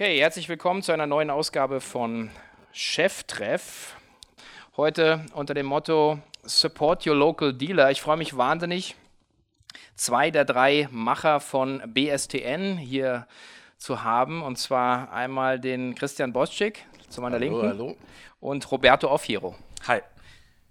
[0.00, 2.30] Okay, herzlich willkommen zu einer neuen Ausgabe von
[2.72, 3.96] Cheftreff.
[4.76, 7.90] Heute unter dem Motto Support Your Local Dealer.
[7.90, 8.94] Ich freue mich wahnsinnig,
[9.96, 13.26] zwei der drei Macher von BSTN hier
[13.76, 14.44] zu haben.
[14.44, 17.96] Und zwar einmal den Christian Boschik zu meiner hallo, Linken hallo.
[18.38, 19.56] und Roberto Offiero.
[19.88, 20.02] Hi.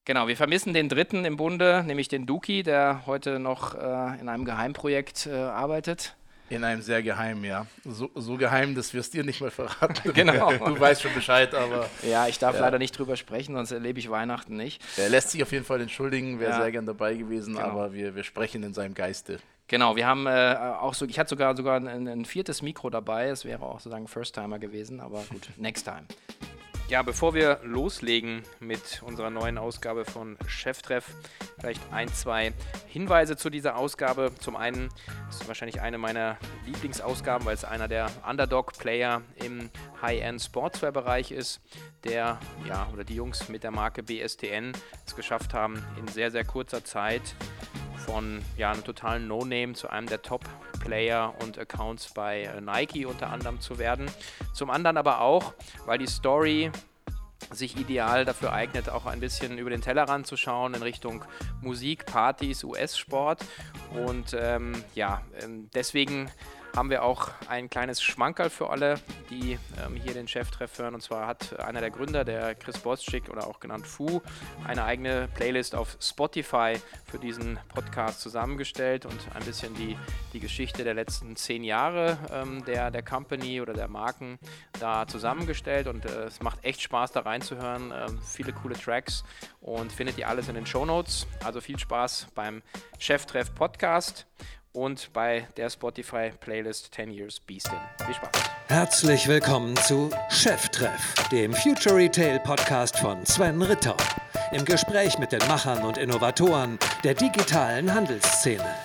[0.05, 4.29] Genau, wir vermissen den dritten im Bunde, nämlich den Duki, der heute noch äh, in
[4.29, 6.15] einem Geheimprojekt äh, arbeitet.
[6.49, 7.65] In einem sehr geheimen, ja.
[7.83, 10.13] So, so geheim, dass wir es dir nicht mal verraten.
[10.13, 10.53] genau.
[10.53, 11.89] Du weißt schon Bescheid, aber.
[12.03, 12.61] Ja, ich darf ja.
[12.61, 14.81] leider nicht drüber sprechen, sonst erlebe ich Weihnachten nicht.
[14.97, 16.61] Er lässt sich auf jeden Fall entschuldigen, wäre ja.
[16.61, 17.67] sehr gern dabei gewesen, genau.
[17.67, 19.39] aber wir, wir sprechen in seinem Geiste.
[19.67, 23.27] Genau, wir haben äh, auch so, ich hatte sogar sogar ein, ein viertes Mikro dabei,
[23.27, 26.05] es wäre auch sozusagen First-Timer gewesen, aber gut, next time.
[26.89, 31.03] Ja, bevor wir loslegen mit unserer neuen Ausgabe von Cheftreff,
[31.59, 32.53] vielleicht ein, zwei
[32.87, 34.31] Hinweise zu dieser Ausgabe.
[34.39, 34.87] Zum einen
[35.29, 39.69] ist es wahrscheinlich eine meiner Lieblingsausgaben, weil es einer der Underdog-Player im
[40.01, 41.59] High-End-Sportswear-Bereich ist,
[42.05, 44.71] der, ja, oder die Jungs mit der Marke BSTN
[45.05, 47.35] es geschafft haben, in sehr, sehr kurzer Zeit
[48.05, 53.29] von ja, einem totalen No-Name zu einem der Top-Player und Accounts bei äh, Nike unter
[53.29, 54.09] anderem zu werden.
[54.53, 55.53] Zum anderen aber auch,
[55.85, 56.71] weil die Story
[57.51, 61.23] sich ideal dafür eignet, auch ein bisschen über den Tellerrand zu schauen in Richtung
[61.61, 63.45] Musik, Partys, US-Sport.
[63.93, 66.29] Und ähm, ja, ähm, deswegen
[66.75, 68.95] haben wir auch ein kleines Schmankerl für alle,
[69.29, 70.93] die ähm, hier den Cheftreff hören.
[70.93, 74.21] Und zwar hat einer der Gründer, der Chris Boschik oder auch genannt Fu,
[74.65, 76.75] eine eigene Playlist auf Spotify
[77.09, 79.97] für diesen Podcast zusammengestellt und ein bisschen die,
[80.33, 84.37] die Geschichte der letzten zehn Jahre ähm, der, der Company oder der Marken
[84.79, 85.87] da zusammengestellt.
[85.87, 87.91] Und äh, es macht echt Spaß, da reinzuhören.
[87.91, 89.23] Ähm, viele coole Tracks
[89.61, 91.27] und findet ihr alles in den Show Notes.
[91.43, 92.61] Also viel Spaß beim
[92.99, 94.27] Cheftreff Podcast
[94.73, 97.79] und bei der Spotify-Playlist 10 Years Beastin.
[98.05, 98.31] Viel Spaß.
[98.67, 103.95] Herzlich willkommen zu Cheftreff, dem Future Retail Podcast von Sven Ritter.
[104.51, 108.75] Im Gespräch mit den Machern und Innovatoren der digitalen Handelsszene.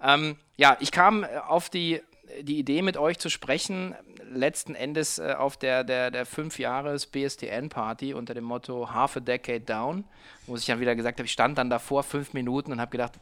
[0.00, 2.00] Ähm, ja, ich kam auf die,
[2.40, 3.94] die Idee, mit euch zu sprechen,
[4.30, 9.20] letzten Endes äh, auf der, der, der fünf Jahres BSTN-Party unter dem Motto Half a
[9.20, 10.04] Decade Down,
[10.46, 13.14] wo ich dann wieder gesagt habe, ich stand dann davor fünf Minuten und habe gedacht,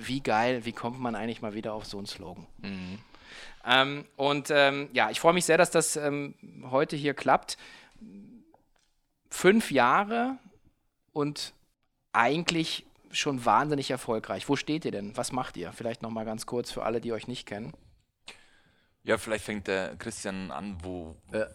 [0.00, 2.46] wie geil, wie kommt man eigentlich mal wieder auf so einen Slogan?
[2.62, 2.98] Mhm.
[3.66, 6.34] Ähm, und ähm, ja, ich freue mich sehr, dass das ähm,
[6.70, 7.56] heute hier klappt.
[9.30, 10.36] Fünf Jahre
[11.12, 11.54] und
[12.12, 14.48] eigentlich schon wahnsinnig erfolgreich.
[14.48, 15.16] Wo steht ihr denn?
[15.16, 15.72] Was macht ihr?
[15.72, 17.72] Vielleicht noch mal ganz kurz für alle, die euch nicht kennen.
[19.04, 21.46] Ja, vielleicht fängt der Christian an, wo, ja.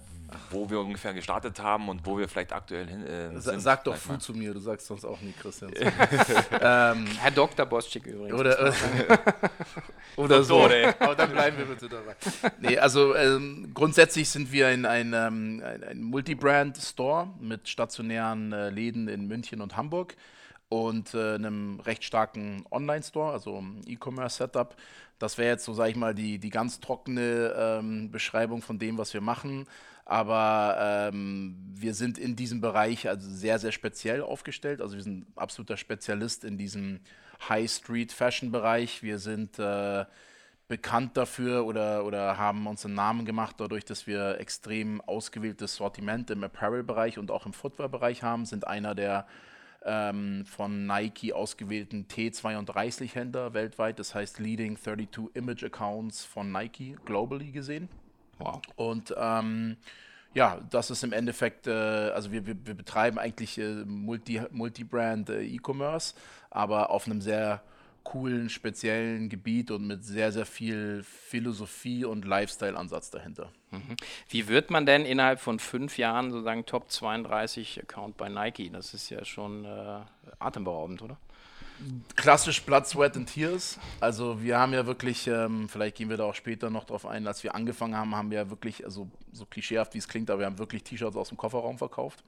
[0.51, 3.59] wo wir ungefähr gestartet haben und wo wir vielleicht aktuell hin äh, sind.
[3.59, 5.73] Sag doch Fu zu mir, du sagst sonst auch nie Christian.
[6.61, 7.65] ähm, Herr Dr.
[7.65, 8.39] Boschik übrigens.
[8.39, 8.71] Oder,
[10.15, 10.61] oder so.
[10.99, 12.15] Aber dann bleiben wir bitte dabei.
[12.59, 18.69] Nee, also ähm, grundsätzlich sind wir ein, ein, ähm, ein, ein Multibrand-Store mit stationären äh,
[18.69, 20.15] Läden in München und Hamburg
[20.69, 24.75] und äh, einem recht starken Online-Store, also E-Commerce-Setup.
[25.19, 28.97] Das wäre jetzt so, sage ich mal, die, die ganz trockene ähm, Beschreibung von dem,
[28.97, 29.68] was wir machen.
[30.06, 34.81] Aber ähm, wir sind in diesem Bereich also sehr, sehr speziell aufgestellt.
[34.81, 37.02] Also wir sind absoluter Spezialist in diesem
[37.47, 39.03] High-Street-Fashion-Bereich.
[39.03, 40.06] Wir sind äh,
[40.68, 46.31] bekannt dafür oder, oder haben uns einen Namen gemacht dadurch, dass wir extrem ausgewähltes Sortiment
[46.31, 49.28] im Apparel-Bereich und auch im Footwear-Bereich haben, sind einer der
[49.85, 57.51] ähm, von Nike ausgewählten T32-Händler weltweit, das heißt Leading 32 Image Accounts von Nike globally
[57.51, 57.89] gesehen.
[58.39, 58.62] Wow.
[58.75, 59.78] Und ähm,
[60.34, 65.29] ja, das ist im Endeffekt, äh, also wir, wir, wir, betreiben eigentlich äh, Multi, Multi-Brand
[65.29, 66.13] äh, E-Commerce,
[66.50, 67.62] aber auf einem sehr
[68.03, 73.51] coolen, speziellen Gebiet und mit sehr, sehr viel Philosophie und Lifestyle-Ansatz dahinter.
[73.71, 73.95] Mhm.
[74.29, 78.69] Wie wird man denn innerhalb von fünf Jahren sozusagen Top 32 Account bei Nike?
[78.71, 79.99] Das ist ja schon äh,
[80.39, 81.17] atemberaubend, oder?
[82.15, 83.79] Klassisch Blood, Sweat and Tears.
[84.01, 87.25] Also wir haben ja wirklich, ähm, vielleicht gehen wir da auch später noch drauf ein,
[87.25, 90.39] als wir angefangen haben, haben wir ja wirklich, also so klischeehaft wie es klingt, aber
[90.39, 92.24] wir haben wirklich T-Shirts aus dem Kofferraum verkauft.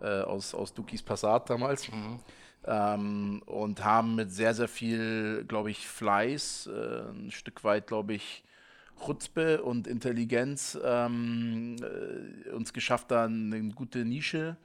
[0.00, 1.88] Äh, aus, aus Dukis Passat damals.
[1.90, 2.18] Mhm
[2.66, 8.14] ähm, und haben mit sehr, sehr viel, glaube ich, Fleiß, äh, ein Stück weit, glaube
[8.14, 8.44] ich,
[9.04, 14.56] Chutzpe und Intelligenz ähm, äh, uns geschafft, da eine gute Nische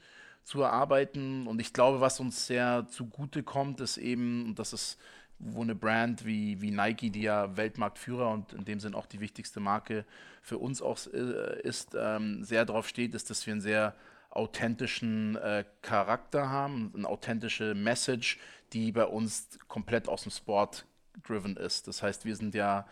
[0.44, 1.48] zu erarbeiten.
[1.48, 5.00] Und ich glaube, was uns sehr zugute kommt, ist eben, und das ist,
[5.40, 9.19] wo eine Brand wie, wie Nike, die ja Weltmarktführer und in dem Sinn auch die
[9.22, 10.06] wichtigste Marke
[10.42, 13.95] für uns auch äh, ist, ähm, sehr darauf steht, ist, dass wir ein sehr
[14.30, 18.40] authentischen äh, Charakter haben, eine authentische Message,
[18.74, 20.86] die bei uns komplett aus dem Sport
[21.26, 21.88] driven ist.
[21.88, 22.86] Das heißt, wir sind ja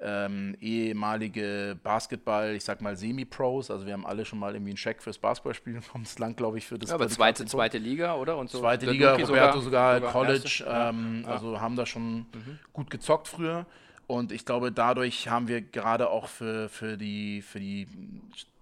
[0.00, 4.76] ähm, ehemalige Basketball, ich sag mal Semi-Pros, also wir haben alle schon mal irgendwie einen
[4.76, 6.90] Scheck fürs Basketballspielen vom Land, glaube ich, für das.
[6.90, 8.36] Ja, aber zweite, zweite Liga, oder?
[8.36, 11.28] Und so zweite Liga, Roberto sogar, sogar, sogar College, ähm, ja.
[11.28, 12.58] also haben da schon mhm.
[12.72, 13.66] gut gezockt früher.
[14.08, 17.86] Und ich glaube, dadurch haben wir gerade auch für, für, die, für die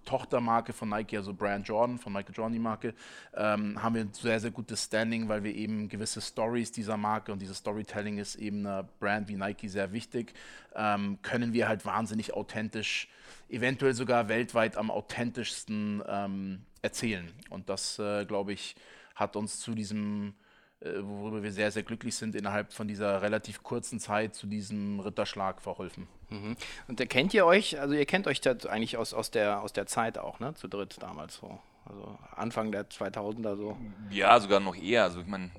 [0.05, 2.93] Tochtermarke von Nike, also Brand Jordan, von Michael Jordan die Marke,
[3.35, 7.31] ähm, haben wir ein sehr, sehr gutes Standing, weil wir eben gewisse Stories dieser Marke
[7.31, 10.33] und dieses Storytelling ist eben einer Brand wie Nike sehr wichtig,
[10.75, 13.07] ähm, können wir halt wahnsinnig authentisch,
[13.49, 17.31] eventuell sogar weltweit am authentischsten ähm, erzählen.
[17.49, 18.75] Und das, äh, glaube ich,
[19.15, 20.33] hat uns zu diesem
[20.81, 24.99] äh, worüber wir sehr, sehr glücklich sind, innerhalb von dieser relativ kurzen Zeit zu diesem
[24.99, 26.07] Ritterschlag verholfen.
[26.31, 26.55] Mhm.
[26.87, 30.17] Und kennt ihr euch, also ihr kennt euch eigentlich aus, aus, der, aus der Zeit
[30.17, 30.55] auch, ne?
[30.55, 31.59] Zu dritt damals so.
[31.85, 33.77] Also Anfang der 2000er so.
[34.09, 35.03] Ja, sogar noch eher.
[35.03, 35.51] Also ich meine,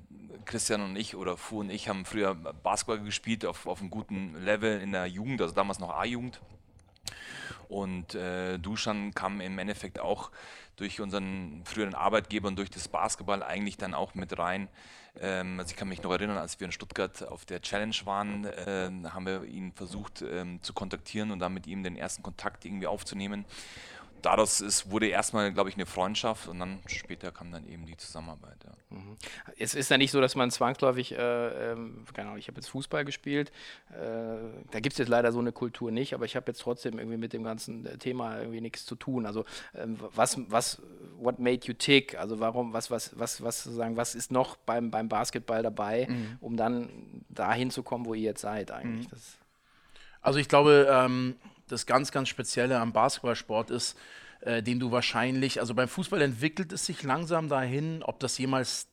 [0.45, 4.35] Christian und ich oder Fu und ich haben früher Basketball gespielt auf, auf einem guten
[4.45, 6.41] Level in der Jugend, also damals noch A-Jugend.
[7.69, 10.31] Und äh, Duschan kam im Endeffekt auch
[10.77, 14.69] durch unseren früheren Arbeitgeber und durch das Basketball eigentlich dann auch mit rein.
[15.20, 18.44] Ähm, also ich kann mich noch erinnern, als wir in Stuttgart auf der Challenge waren,
[18.44, 22.64] äh, haben wir ihn versucht ähm, zu kontaktieren und dann mit ihm den ersten Kontakt
[22.64, 23.44] irgendwie aufzunehmen
[24.23, 27.97] daraus ist, wurde erstmal, glaube ich, eine Freundschaft und dann später kam dann eben die
[27.97, 28.57] Zusammenarbeit.
[28.65, 28.97] Ja.
[28.97, 29.17] Mhm.
[29.59, 32.69] Es ist ja nicht so, dass man zwangsläufig, äh, ähm, keine Ahnung, ich habe jetzt
[32.69, 33.51] Fußball gespielt,
[33.91, 34.37] äh,
[34.71, 37.19] da gibt es jetzt leider so eine Kultur nicht, aber ich habe jetzt trotzdem irgendwie
[37.19, 39.27] mit dem ganzen äh, Thema irgendwie nichts zu tun.
[39.27, 40.81] Also ähm, was, was,
[41.19, 42.19] what made you tick?
[42.19, 46.39] Also warum, was, was, was, was sozusagen, was ist noch beim, beim Basketball dabei, mhm.
[46.41, 49.11] um dann dahin zu kommen, wo ihr jetzt seid eigentlich?
[49.11, 49.19] Mhm.
[50.21, 51.37] also ich glaube, ähm,
[51.69, 53.99] das ganz, ganz Spezielle am Basketballsport ist,
[54.41, 58.88] äh, den du wahrscheinlich, also beim Fußball entwickelt es sich langsam dahin, ob das jemals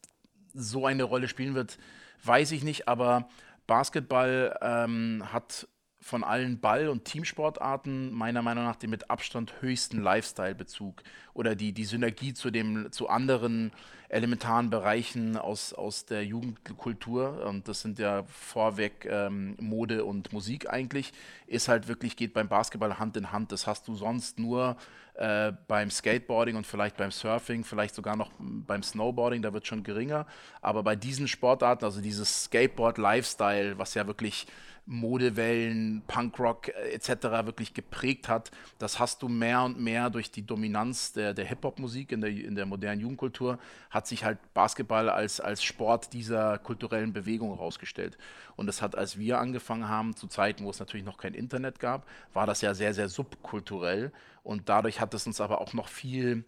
[0.54, 1.77] so eine Rolle spielen wird,
[2.24, 3.30] weiß ich nicht, aber
[3.68, 5.68] Basketball ähm, hat
[6.01, 11.74] von allen Ball- und Teamsportarten meiner Meinung nach den mit Abstand höchsten Lifestyle-Bezug oder die,
[11.74, 13.71] die Synergie zu, dem, zu anderen
[14.09, 20.69] elementaren Bereichen aus, aus der Jugendkultur, und das sind ja vorweg ähm, Mode und Musik
[20.69, 21.13] eigentlich,
[21.45, 23.51] ist halt wirklich, geht beim Basketball Hand in Hand.
[23.51, 24.77] Das hast du sonst nur
[25.13, 29.83] äh, beim Skateboarding und vielleicht beim Surfing, vielleicht sogar noch beim Snowboarding, da wird schon
[29.83, 30.25] geringer.
[30.61, 34.47] Aber bei diesen Sportarten, also dieses Skateboard-Lifestyle, was ja wirklich
[34.89, 37.09] Modewellen, Punkrock äh, etc.
[37.45, 38.50] wirklich geprägt hat.
[38.80, 42.56] Das hast du mehr und mehr durch die Dominanz der, der Hip-Hop-Musik in der, in
[42.56, 43.59] der modernen Jugendkultur,
[43.91, 48.18] hat sich halt Basketball als, als Sport dieser kulturellen Bewegung herausgestellt.
[48.56, 51.80] Und das hat, als wir angefangen haben, zu Zeiten, wo es natürlich noch kein Internet
[51.80, 54.12] gab, war das ja sehr, sehr subkulturell.
[54.42, 56.45] Und dadurch hat es uns aber auch noch viel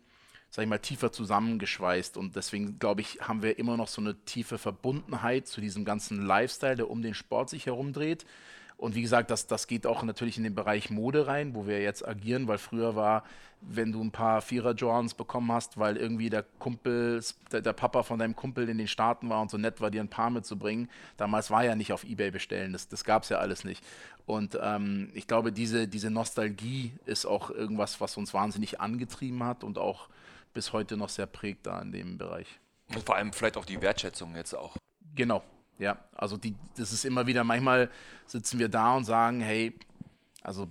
[0.52, 2.18] sag ich mal, tiefer zusammengeschweißt.
[2.18, 6.26] Und deswegen, glaube ich, haben wir immer noch so eine tiefe Verbundenheit zu diesem ganzen
[6.26, 8.26] Lifestyle, der um den Sport sich herumdreht.
[8.76, 11.82] Und wie gesagt, das, das geht auch natürlich in den Bereich Mode rein, wo wir
[11.82, 13.24] jetzt agieren, weil früher war,
[13.62, 18.18] wenn du ein paar Vierer-Johns bekommen hast, weil irgendwie der Kumpel, der, der, Papa von
[18.18, 20.90] deinem Kumpel in den Staaten war und so nett war, dir ein paar mitzubringen.
[21.16, 23.84] Damals war ja nicht auf Ebay bestellen, das, das gab es ja alles nicht.
[24.26, 29.64] Und ähm, ich glaube, diese, diese Nostalgie ist auch irgendwas, was uns wahnsinnig angetrieben hat
[29.64, 30.10] und auch
[30.54, 32.60] bis heute noch sehr prägt da in dem Bereich.
[32.94, 34.76] Und vor allem vielleicht auch die Wertschätzung jetzt auch.
[35.16, 35.44] Genau,
[35.78, 35.98] ja.
[36.14, 37.90] Also die, das ist immer wieder, manchmal
[38.26, 39.78] sitzen wir da und sagen, hey,
[40.42, 40.68] also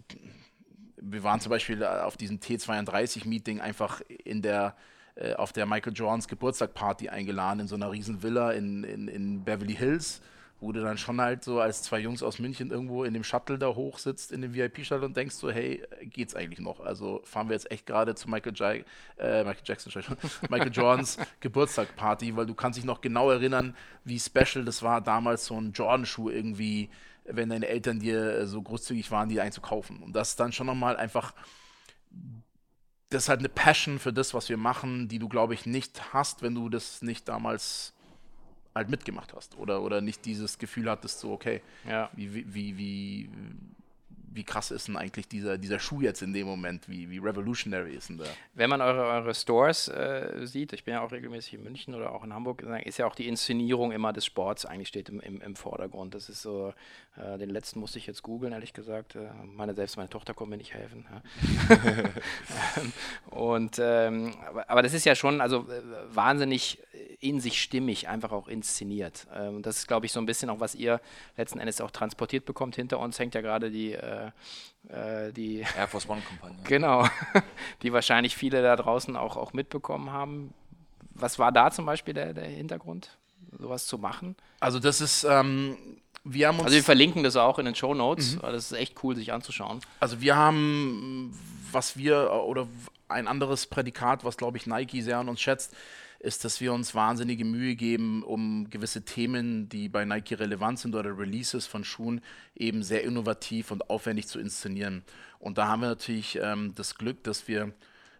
[1.00, 4.76] wir waren zum Beispiel auf diesem T32-Meeting einfach in der,
[5.14, 9.44] äh, auf der Michael Jordans Geburtstagparty eingeladen in so einer riesen Villa in, in, in
[9.44, 10.20] Beverly Hills
[10.60, 13.58] wo du dann schon halt so als zwei Jungs aus München irgendwo in dem Shuttle
[13.58, 16.80] da hoch sitzt, in dem VIP-Shuttle und denkst so, hey, geht's eigentlich noch?
[16.80, 18.84] Also fahren wir jetzt echt gerade zu Michael, J
[19.18, 19.92] äh, Michael Jackson,
[20.50, 23.74] Michael Jordans Geburtstagparty, weil du kannst dich noch genau erinnern,
[24.04, 26.90] wie special das war, damals so ein Jordan-Schuh irgendwie,
[27.24, 30.02] wenn deine Eltern dir äh, so großzügig waren, die einzukaufen.
[30.02, 31.32] Und das ist dann schon nochmal einfach
[33.10, 36.14] das ist halt eine Passion für das, was wir machen, die du, glaube ich, nicht
[36.14, 37.92] hast, wenn du das nicht damals
[38.74, 42.10] halt mitgemacht hast oder, oder nicht dieses Gefühl hattest, so, okay, ja.
[42.14, 43.30] wie, wie, wie,
[44.32, 46.88] wie krass ist denn eigentlich dieser, dieser Schuh jetzt in dem Moment?
[46.88, 48.28] Wie, wie revolutionary ist denn der?
[48.54, 52.12] Wenn man eure, eure Stores äh, sieht, ich bin ja auch regelmäßig in München oder
[52.12, 55.40] auch in Hamburg, ist ja auch die Inszenierung immer des Sports eigentlich steht im, im,
[55.40, 56.14] im Vordergrund.
[56.14, 56.72] Das ist so,
[57.16, 59.16] äh, den letzten musste ich jetzt googeln, ehrlich gesagt.
[59.16, 61.06] Äh, meine, selbst meine Tochter konnte mir nicht helfen.
[61.10, 61.76] Ja.
[63.36, 65.82] Und, ähm, aber, aber, das ist ja schon also äh,
[66.14, 66.78] wahnsinnig
[67.20, 69.26] in sich stimmig, einfach auch inszeniert.
[69.34, 71.00] Ähm, das ist, glaube ich, so ein bisschen auch, was ihr
[71.36, 72.76] letzten Endes auch transportiert bekommt.
[72.76, 73.92] Hinter uns hängt ja gerade die,
[74.88, 76.58] äh, äh die Air Force One Kampagne.
[76.64, 77.06] Genau,
[77.82, 80.54] die wahrscheinlich viele da draußen auch, auch mitbekommen haben.
[81.14, 83.16] Was war da zum Beispiel der, der Hintergrund,
[83.58, 84.36] sowas zu machen?
[84.60, 85.76] Also das ist ähm,
[86.24, 88.42] wir haben uns also wir verlinken das auch in den Show Notes, mhm.
[88.42, 89.80] weil das ist echt cool, sich anzuschauen.
[90.00, 91.36] Also wir haben,
[91.72, 92.66] was wir, oder
[93.08, 95.74] ein anderes Prädikat, was glaube ich Nike sehr an uns schätzt,
[96.20, 100.94] ist, dass wir uns wahnsinnige Mühe geben, um gewisse Themen, die bei Nike relevant sind
[100.94, 102.20] oder Releases von Schuhen,
[102.54, 105.02] eben sehr innovativ und aufwendig zu inszenieren.
[105.38, 107.72] Und da haben wir natürlich ähm, das Glück, dass wir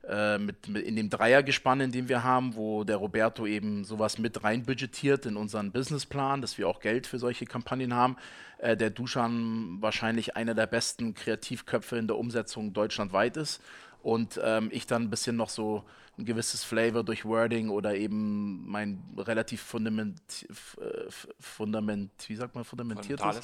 [0.08, 4.16] äh, mit, mit, in dem Dreiergespann, in dem wir haben, wo der Roberto eben sowas
[4.18, 8.16] mit rein budgetiert in unseren Businessplan, dass wir auch Geld für solche Kampagnen haben.
[8.56, 13.60] Äh, der Duschan wahrscheinlich einer der besten Kreativköpfe in der Umsetzung deutschlandweit ist.
[14.02, 15.84] Und ähm, ich dann ein bisschen noch so
[16.18, 20.46] ein gewisses Flavor durch Wording oder eben mein relativ fundament,
[21.38, 23.40] fundament wie sagt man, fundamentiertes.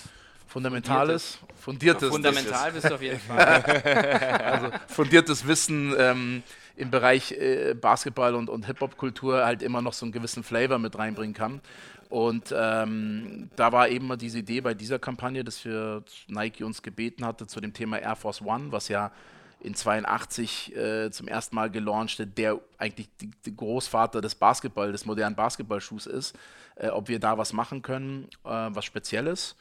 [0.48, 2.08] Fundamentales, fundiertes.
[2.08, 3.38] Fundamental bist du auf jeden Fall.
[3.42, 6.42] also fundiertes Wissen ähm,
[6.76, 10.96] im Bereich äh, Basketball und, und Hip-Hop-Kultur halt immer noch so einen gewissen Flavor mit
[10.96, 11.60] reinbringen kann.
[12.08, 16.80] Und ähm, da war eben mal diese Idee bei dieser Kampagne, dass wir Nike uns
[16.80, 19.10] gebeten hatte zu dem Thema Air Force One, was ja
[19.66, 23.08] in 82 äh, zum ersten Mal gelaunchte, der eigentlich
[23.44, 26.36] die Großvater des Basketball, des modernen Basketballschuhs ist,
[26.76, 29.56] äh, ob wir da was machen können, äh, was Spezielles.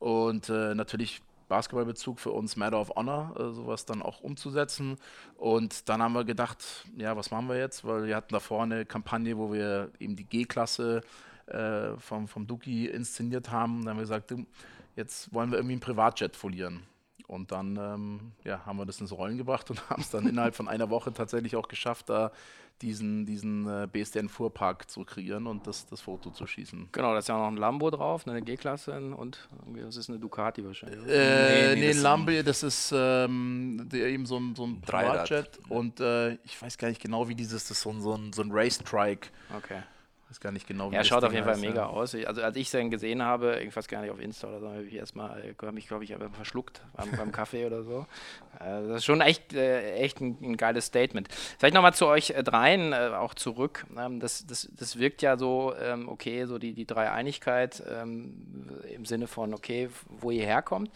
[0.00, 4.96] Und äh, natürlich Basketballbezug für uns Matter of Honor, äh, sowas dann auch umzusetzen.
[5.36, 6.64] Und dann haben wir gedacht,
[6.96, 7.84] ja, was machen wir jetzt?
[7.84, 11.02] Weil wir hatten da vorne eine Kampagne, wo wir eben die G-Klasse
[11.46, 13.80] äh, vom, vom Duki inszeniert haben.
[13.80, 14.34] Dann haben wir gesagt,
[14.96, 16.82] jetzt wollen wir irgendwie einen Privatjet folieren.
[17.26, 20.54] Und dann ähm, ja, haben wir das ins Rollen gebracht und haben es dann innerhalb
[20.54, 22.32] von einer Woche tatsächlich auch geschafft, da
[22.82, 26.88] diesen, diesen äh, BSDN-Fuhrpark zu kreieren und das, das Foto zu schießen.
[26.92, 30.18] Genau, da ist ja auch noch ein Lambo drauf, eine G-Klasse und das ist eine
[30.18, 31.06] Ducati wahrscheinlich.
[31.06, 35.60] Äh, nee, nee, ein Lambo, das ist ähm, der, eben so ein, so ein Privatjet
[35.68, 38.32] und äh, ich weiß gar nicht genau, wie dieses, das ist so ein, so ein,
[38.32, 39.28] so ein Racetrike.
[39.56, 39.82] Okay
[40.34, 41.86] weiß gar nicht genau, wie Er schaut auf jeden Fall mega ja.
[41.86, 42.14] aus.
[42.14, 44.82] Also als ich es gesehen habe, ich weiß gar nicht auf Insta oder so, habe
[44.82, 48.06] ich erstmal, äh, habe mich, glaube ich, verschluckt beim, beim Kaffee oder so.
[48.58, 51.28] Äh, das ist schon echt, äh, echt ein, ein, geiles Statement.
[51.58, 53.86] Vielleicht nochmal zu euch dreien äh, auch zurück.
[53.96, 59.04] Ähm, das, das, das wirkt ja so, ähm, okay, so die, die Dreieinigkeit ähm, im
[59.04, 60.90] Sinne von, okay, wo ihr herkommt.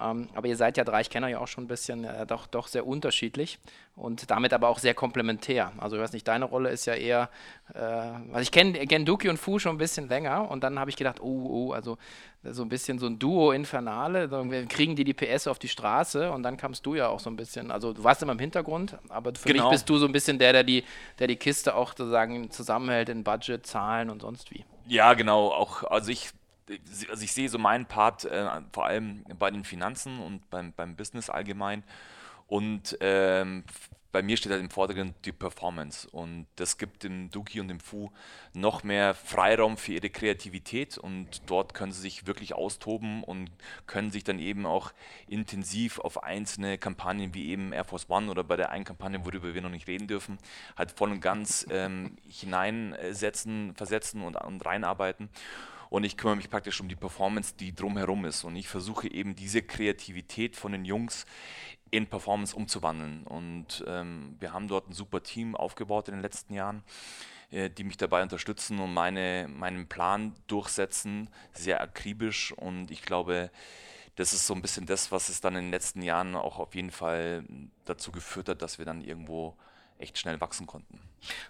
[0.00, 2.46] Ähm, aber ihr seid ja drei, ich kenne euch auch schon ein bisschen, äh, doch,
[2.46, 3.58] doch sehr unterschiedlich
[3.96, 5.72] und damit aber auch sehr komplementär.
[5.78, 7.28] Also ich weiß nicht, deine Rolle ist ja eher,
[7.74, 10.90] äh, also ich kenne kenn Duki und Fu schon ein bisschen länger und dann habe
[10.90, 11.98] ich gedacht, oh, oh, also
[12.42, 16.30] so ein bisschen so ein Duo Infernale, dann kriegen die die PS auf die Straße
[16.30, 18.96] und dann kamst du ja auch so ein bisschen, also du warst immer im Hintergrund,
[19.10, 19.64] aber für genau.
[19.64, 20.84] mich bist du so ein bisschen der, der die,
[21.18, 24.64] der die Kiste auch sozusagen zusammenhält in Budget, Zahlen und sonst wie.
[24.86, 26.30] Ja, genau, auch, also ich
[27.08, 30.96] also ich sehe so meinen Part äh, vor allem bei den Finanzen und beim, beim
[30.96, 31.82] Business allgemein.
[32.46, 33.64] Und ähm,
[34.12, 36.08] bei mir steht halt im Vordergrund die Performance.
[36.10, 38.10] Und das gibt dem Duki und dem Fu
[38.54, 40.98] noch mehr Freiraum für ihre Kreativität.
[40.98, 43.50] Und dort können sie sich wirklich austoben und
[43.86, 44.92] können sich dann eben auch
[45.28, 49.54] intensiv auf einzelne Kampagnen wie eben Air Force One oder bei der einen Kampagne, worüber
[49.54, 50.38] wir noch nicht reden dürfen,
[50.76, 55.30] halt voll und ganz ähm, hineinsetzen, versetzen und, und reinarbeiten
[55.90, 58.44] und ich kümmere mich praktisch um die Performance, die drumherum ist.
[58.44, 61.26] Und ich versuche eben diese Kreativität von den Jungs
[61.90, 63.24] in Performance umzuwandeln.
[63.24, 66.84] Und ähm, wir haben dort ein super Team aufgebaut in den letzten Jahren,
[67.50, 72.52] äh, die mich dabei unterstützen und meine, meinen Plan durchsetzen, sehr akribisch.
[72.52, 73.50] Und ich glaube,
[74.14, 76.76] das ist so ein bisschen das, was es dann in den letzten Jahren auch auf
[76.76, 77.44] jeden Fall
[77.84, 79.56] dazu geführt hat, dass wir dann irgendwo
[80.00, 81.00] echt schnell wachsen konnten.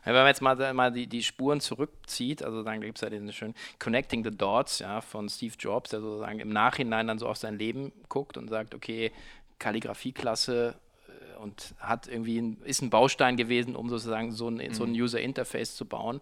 [0.04, 3.32] Wenn man jetzt mal, mal die, die Spuren zurückzieht, also dann gibt es ja diesen
[3.32, 7.36] schönen Connecting the Dots ja, von Steve Jobs, der sozusagen im Nachhinein dann so auf
[7.36, 9.12] sein Leben guckt und sagt, okay,
[9.58, 10.74] Kalligrafieklasse
[11.08, 14.90] äh, und hat irgendwie ein, ist ein Baustein gewesen, um sozusagen so ein, so ein
[14.90, 15.02] mhm.
[15.02, 16.20] User Interface zu bauen.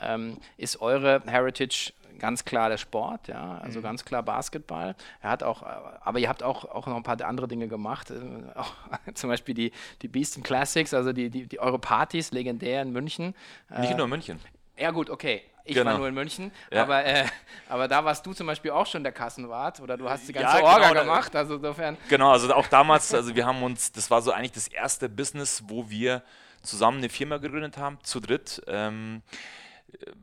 [0.00, 3.84] Ähm, ist eure Heritage ganz klar der Sport, ja, also mhm.
[3.84, 4.94] ganz klar Basketball.
[5.22, 8.14] Er hat auch, aber ihr habt auch, auch noch ein paar andere Dinge gemacht, äh,
[8.54, 8.72] auch,
[9.14, 9.72] zum Beispiel die,
[10.02, 13.34] die Beastin Classics, also die, die, die eure Partys, legendär in München.
[13.78, 14.40] Nicht äh, nur in München.
[14.76, 15.42] Ja gut, okay.
[15.64, 15.90] Ich genau.
[15.90, 16.82] war nur in München, ja.
[16.82, 17.26] aber, äh,
[17.68, 20.58] aber da warst du zum Beispiel auch schon der Kassenwart oder du hast die ganze
[20.58, 21.98] ja, Orga genau, gemacht, also insofern.
[22.08, 25.62] Genau, also auch damals, also wir haben uns, das war so eigentlich das erste Business,
[25.66, 26.22] wo wir
[26.62, 28.62] zusammen eine Firma gegründet haben, zu dritt.
[28.66, 29.20] Ähm,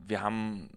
[0.06, 0.68] wir haben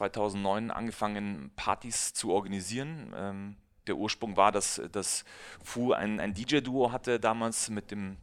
[0.00, 3.12] 2009 angefangen, Partys zu organisieren.
[3.14, 5.24] Ähm, der Ursprung war, dass, dass
[5.62, 8.16] Fu ein, ein DJ-Duo hatte damals mit dem,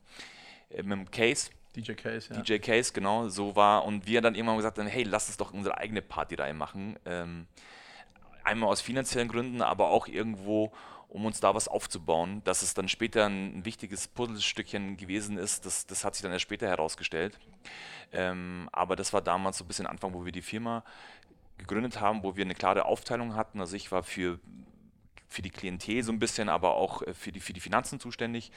[0.72, 1.52] äh, mit dem Case.
[1.76, 2.42] DJ Case, ja.
[2.42, 3.86] DJ Case, genau, so war.
[3.86, 6.98] Und wir dann irgendwann gesagt haben, hey, lass uns doch unsere eigene Partyreihe machen.
[7.06, 7.46] Ähm,
[8.44, 10.72] einmal aus finanziellen Gründen, aber auch irgendwo,
[11.10, 12.42] um uns da was aufzubauen.
[12.44, 16.42] Dass es dann später ein, wichtiges Puzzlestückchen gewesen ist, das, das hat sich dann erst
[16.42, 17.38] später herausgestellt.
[18.12, 20.84] Ähm, aber das war damals so ein bisschen Anfang, wo wir die Firma
[21.58, 23.60] gegründet haben, wo wir eine klare Aufteilung hatten.
[23.60, 24.40] Also ich war für
[25.30, 28.52] für die Klientel so ein bisschen, aber auch äh, für die, für die Finanzen zuständig.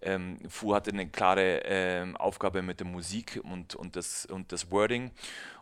[0.00, 4.70] Ähm, Fu hatte eine klare ähm, Aufgabe mit der Musik und, und, das, und das
[4.70, 5.10] Wording.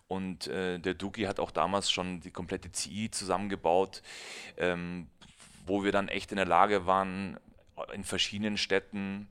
[0.08, 4.02] Und äh, der Duki hat auch damals schon die komplette CI zusammengebaut,
[4.56, 5.08] ähm,
[5.66, 7.38] wo wir dann echt in der Lage waren,
[7.92, 9.28] in verschiedenen Städten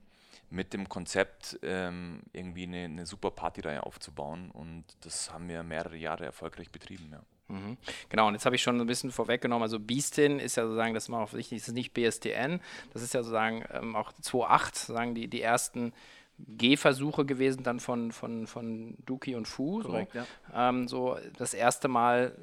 [0.50, 4.50] mit dem Konzept ähm, irgendwie eine, eine super Partyreihe aufzubauen.
[4.50, 7.08] Und das haben wir mehrere Jahre erfolgreich betrieben.
[7.12, 7.22] Ja.
[7.48, 7.76] Mhm.
[8.08, 9.62] Genau, und jetzt habe ich schon ein bisschen vorweggenommen.
[9.62, 12.60] Also Beastin ist ja sozusagen, das ist mal wichtig, das ist nicht BSDN,
[12.92, 15.92] das ist ja sozusagen ähm, auch 2.8, sozusagen die, die ersten
[16.38, 19.80] Gehversuche gewesen dann von, von, von Duki und Fu.
[19.82, 20.18] Korrekt, so.
[20.18, 20.68] Ja.
[20.68, 22.36] Ähm, so das erste Mal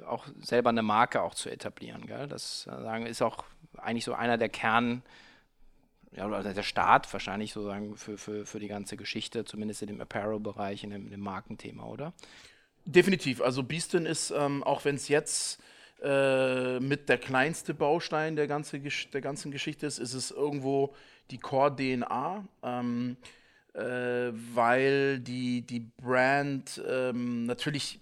[0.00, 2.06] äh, auch selber eine Marke auch zu etablieren.
[2.06, 2.28] Gell?
[2.28, 3.44] Das sagen, ist auch
[3.78, 5.02] eigentlich so einer der Kern,
[6.12, 10.00] ja, oder der Start wahrscheinlich sozusagen für, für, für die ganze Geschichte, zumindest in dem
[10.00, 12.12] Apparel-Bereich, in dem, in dem Markenthema, oder?
[12.86, 13.42] Definitiv.
[13.42, 15.60] Also Beastin ist, ähm, auch wenn es jetzt
[16.02, 20.94] äh, mit der kleinste Baustein der, ganze, der ganzen Geschichte ist, ist es irgendwo
[21.32, 23.16] die Core-DNA, ähm,
[23.74, 23.80] äh,
[24.54, 27.98] weil die, die Brand ähm, natürlich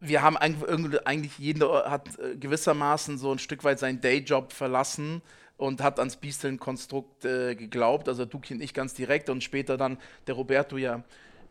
[0.00, 5.22] wir haben eigentlich jeder hat äh, gewissermaßen so ein Stück weit seinen Dayjob verlassen
[5.56, 9.98] und hat ans Beastin-Konstrukt äh, geglaubt, also Duki und ich ganz direkt und später dann
[10.28, 11.02] der Roberto ja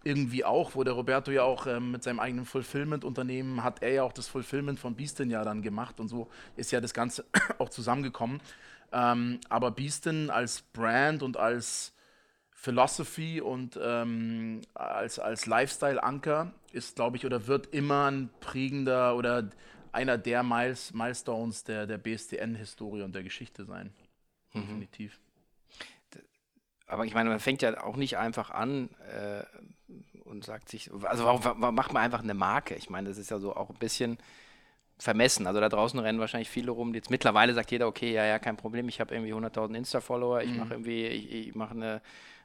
[0.07, 4.03] irgendwie auch, wo der Roberto ja auch ähm, mit seinem eigenen Fulfillment-Unternehmen hat er ja
[4.03, 7.25] auch das Fulfillment von Beastin ja dann gemacht und so ist ja das Ganze
[7.57, 8.39] auch zusammengekommen.
[8.93, 11.93] Ähm, aber Beastin als Brand und als
[12.51, 19.49] Philosophy und ähm, als, als Lifestyle-Anker ist, glaube ich, oder wird immer ein prägender oder
[19.91, 23.93] einer der Miles, Milestones der, der BSDN-Historie und der Geschichte sein.
[24.53, 24.61] Mhm.
[24.61, 25.19] Definitiv.
[26.87, 29.43] Aber ich meine, man fängt ja auch nicht einfach an, äh,
[30.27, 32.75] und sagt sich, also warum, warum, macht man einfach eine Marke?
[32.75, 34.17] Ich meine, das ist ja so auch ein bisschen
[34.99, 35.47] vermessen.
[35.47, 36.93] Also da draußen rennen wahrscheinlich viele rum.
[36.93, 40.51] Jetzt mittlerweile sagt jeder, okay, ja, ja, kein Problem, ich habe irgendwie 100.000 Insta-Follower, ich
[40.51, 40.57] mhm.
[40.57, 42.01] mache irgendwie, ich, ich mache eine,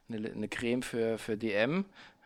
[0.09, 1.85] eine, eine, Creme für, für DM.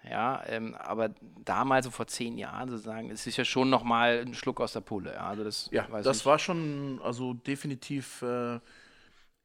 [0.09, 1.11] Ja, ähm, aber
[1.44, 4.80] damals, so vor zehn Jahren sozusagen, es ist ja schon nochmal ein Schluck aus der
[4.80, 5.14] Pulle.
[5.14, 8.61] Ja, also das, ja, das war schon, also definitiv äh,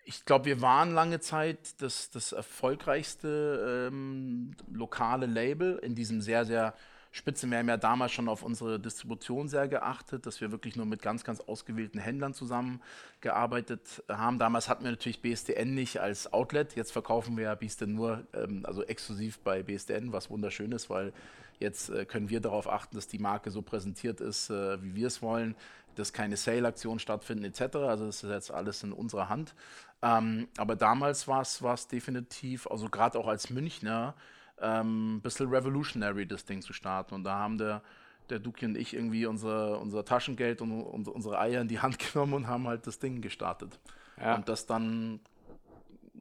[0.06, 6.46] ich glaube, wir waren lange Zeit das, das erfolgreichste ähm, lokale Label in diesem sehr,
[6.46, 6.74] sehr
[7.12, 7.52] spitzen.
[7.52, 11.02] Wir haben ja damals schon auf unsere Distribution sehr geachtet, dass wir wirklich nur mit
[11.02, 14.40] ganz, ganz ausgewählten Händlern zusammengearbeitet haben.
[14.40, 16.76] Damals hatten wir natürlich BSDN nicht als Outlet.
[16.76, 21.12] Jetzt verkaufen wir ja BSDN nur, ähm, also exklusiv bei BSDN, was wunderschön ist, weil
[21.60, 25.08] jetzt äh, können wir darauf achten, dass die Marke so präsentiert ist, äh, wie wir
[25.08, 25.56] es wollen
[25.96, 27.76] dass keine Sale-Aktionen stattfinden etc.
[27.78, 29.54] Also das ist jetzt alles in unserer Hand.
[30.02, 34.16] Ähm, aber damals war es definitiv, also gerade auch als Münchner,
[34.60, 37.16] ähm, ein bisschen revolutionary, das Ding zu starten.
[37.16, 37.82] Und da haben der,
[38.30, 42.00] der Duki und ich irgendwie unser, unser Taschengeld und, und unsere Eier in die Hand
[42.14, 43.80] genommen und haben halt das Ding gestartet.
[44.20, 44.36] Ja.
[44.36, 45.20] Und das dann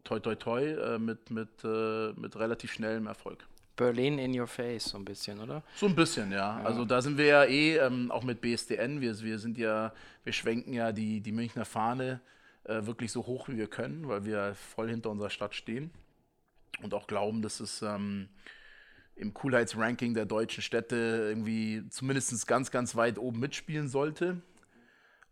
[0.04, 3.46] toi toi toi äh, mit, mit, äh, mit relativ schnellem Erfolg.
[3.80, 5.62] Berlin in your face, so ein bisschen, oder?
[5.74, 6.60] So ein bisschen, ja.
[6.60, 6.64] ja.
[6.64, 10.34] Also da sind wir ja eh, ähm, auch mit BSDN, wir, wir sind ja, wir
[10.34, 12.20] schwenken ja die, die Münchner Fahne
[12.64, 15.90] äh, wirklich so hoch wie wir können, weil wir voll hinter unserer Stadt stehen
[16.82, 18.28] und auch glauben, dass es ähm,
[19.16, 24.42] im Coolheitsranking der deutschen Städte irgendwie zumindest ganz, ganz weit oben mitspielen sollte.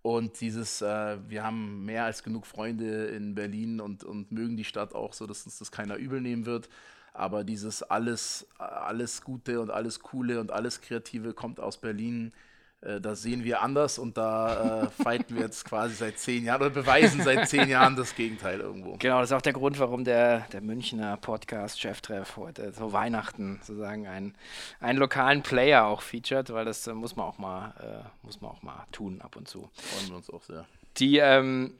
[0.01, 4.65] Und dieses, äh, wir haben mehr als genug Freunde in Berlin und, und mögen die
[4.65, 6.71] Stadt auch, so dass uns das keiner übel nehmen wird.
[7.13, 12.33] Aber dieses alles, alles Gute und alles Coole und alles Kreative kommt aus Berlin
[12.81, 16.63] äh, das sehen wir anders und da äh, fighten wir jetzt quasi seit zehn Jahren
[16.63, 18.97] oder beweisen seit zehn Jahren das Gegenteil irgendwo.
[18.99, 24.07] Genau, das ist auch der Grund, warum der, der Münchner Podcast-Cheftreff heute so Weihnachten sozusagen
[24.07, 24.35] einen,
[24.81, 28.51] einen lokalen Player auch featured, weil das äh, muss man auch mal, äh, muss man
[28.51, 29.69] auch mal tun ab und zu.
[29.75, 30.65] Freuen wir uns auch sehr.
[30.99, 31.75] Die, ähm,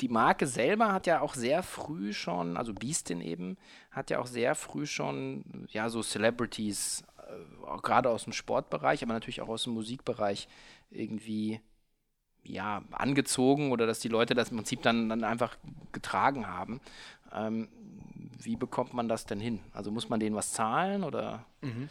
[0.00, 3.56] die Marke selber hat ja auch sehr früh schon, also Beastin eben,
[3.90, 9.12] hat ja auch sehr früh schon ja so Celebrities äh, gerade aus dem Sportbereich, aber
[9.12, 10.48] natürlich auch aus dem Musikbereich
[10.90, 11.60] irgendwie
[12.42, 15.56] ja, angezogen oder dass die Leute das im Prinzip dann, dann einfach
[15.92, 16.80] getragen haben.
[17.32, 17.68] Ähm,
[18.38, 19.60] wie bekommt man das denn hin?
[19.72, 21.46] Also muss man denen was zahlen oder?
[21.62, 21.88] Mhm.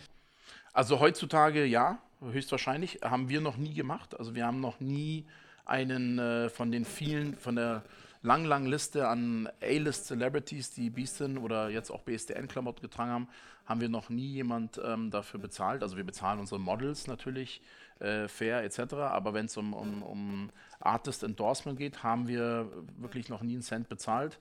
[0.71, 2.99] Also heutzutage ja, höchstwahrscheinlich.
[3.03, 4.17] Haben wir noch nie gemacht.
[4.17, 5.25] Also wir haben noch nie
[5.65, 7.84] einen äh, von den vielen, von der
[8.21, 13.28] langen, langen Liste an A-List Celebrities, die Beastin oder jetzt auch BSDN-Klamotten getragen haben,
[13.65, 15.84] haben wir noch nie jemand ähm, dafür bezahlt.
[15.84, 17.62] Also wir bezahlen unsere Models natürlich
[17.99, 18.93] äh, fair etc.
[18.95, 20.49] Aber wenn es um, um, um
[20.80, 24.39] Artist Endorsement geht, haben wir wirklich noch nie einen Cent bezahlt.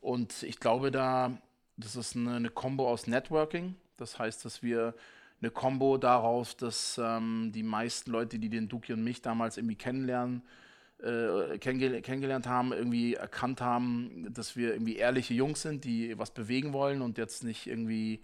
[0.00, 1.36] Und ich glaube da,
[1.76, 3.74] das ist eine, eine Combo aus Networking.
[3.96, 4.94] Das heißt, dass wir
[5.40, 9.76] eine Combo darauf, dass ähm, die meisten Leute, die den Duki und mich damals irgendwie
[9.76, 10.42] kennenlernen,
[11.02, 16.72] äh, kennengelernt haben, irgendwie erkannt haben, dass wir irgendwie ehrliche Jungs sind, die was bewegen
[16.72, 18.20] wollen und jetzt nicht irgendwie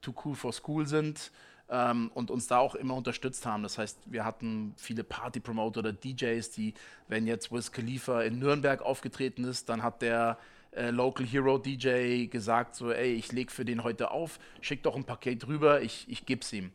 [0.00, 1.32] too cool for school sind
[1.68, 3.62] ähm, und uns da auch immer unterstützt haben.
[3.62, 6.74] Das heißt, wir hatten viele Party-Promoter oder DJs, die,
[7.08, 10.38] wenn jetzt Wiz Khalifa in Nürnberg aufgetreten ist, dann hat der
[10.72, 14.96] äh, Local Hero DJ gesagt, so, ey, ich leg für den heute auf, schick doch
[14.96, 16.72] ein Paket rüber, ich, ich geb's ihm.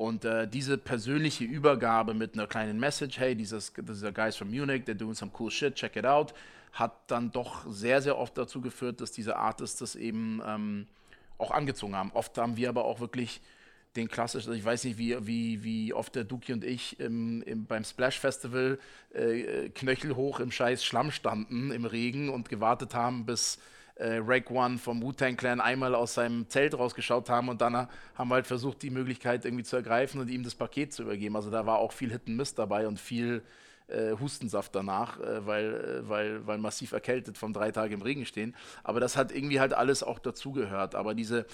[0.00, 4.84] Und äh, diese persönliche Übergabe mit einer kleinen Message, hey, dieses, dieser Guys from Munich,
[4.86, 6.32] they're doing some cool shit, check it out,
[6.72, 10.86] hat dann doch sehr, sehr oft dazu geführt, dass diese Artists das eben ähm,
[11.36, 12.12] auch angezogen haben.
[12.14, 13.42] Oft haben wir aber auch wirklich
[13.94, 17.66] den klassischen, ich weiß nicht, wie, wie, wie oft der Duki und ich im, im,
[17.66, 18.78] beim Splash Festival
[19.12, 23.58] äh, Knöchel hoch im scheiß Schlamm standen im Regen und gewartet haben, bis
[24.00, 27.74] äh, Rake One vom Wu-Tang Clan einmal aus seinem Zelt rausgeschaut haben und dann
[28.14, 31.36] haben wir halt versucht, die Möglichkeit irgendwie zu ergreifen und ihm das Paket zu übergeben.
[31.36, 33.42] Also da war auch viel Hit and Miss dabei und viel
[33.88, 38.24] äh, Hustensaft danach, äh, weil, äh, weil, weil massiv erkältet von drei Tagen im Regen
[38.24, 38.56] stehen.
[38.82, 40.94] Aber das hat irgendwie halt alles auch dazugehört.
[40.94, 41.46] Aber diese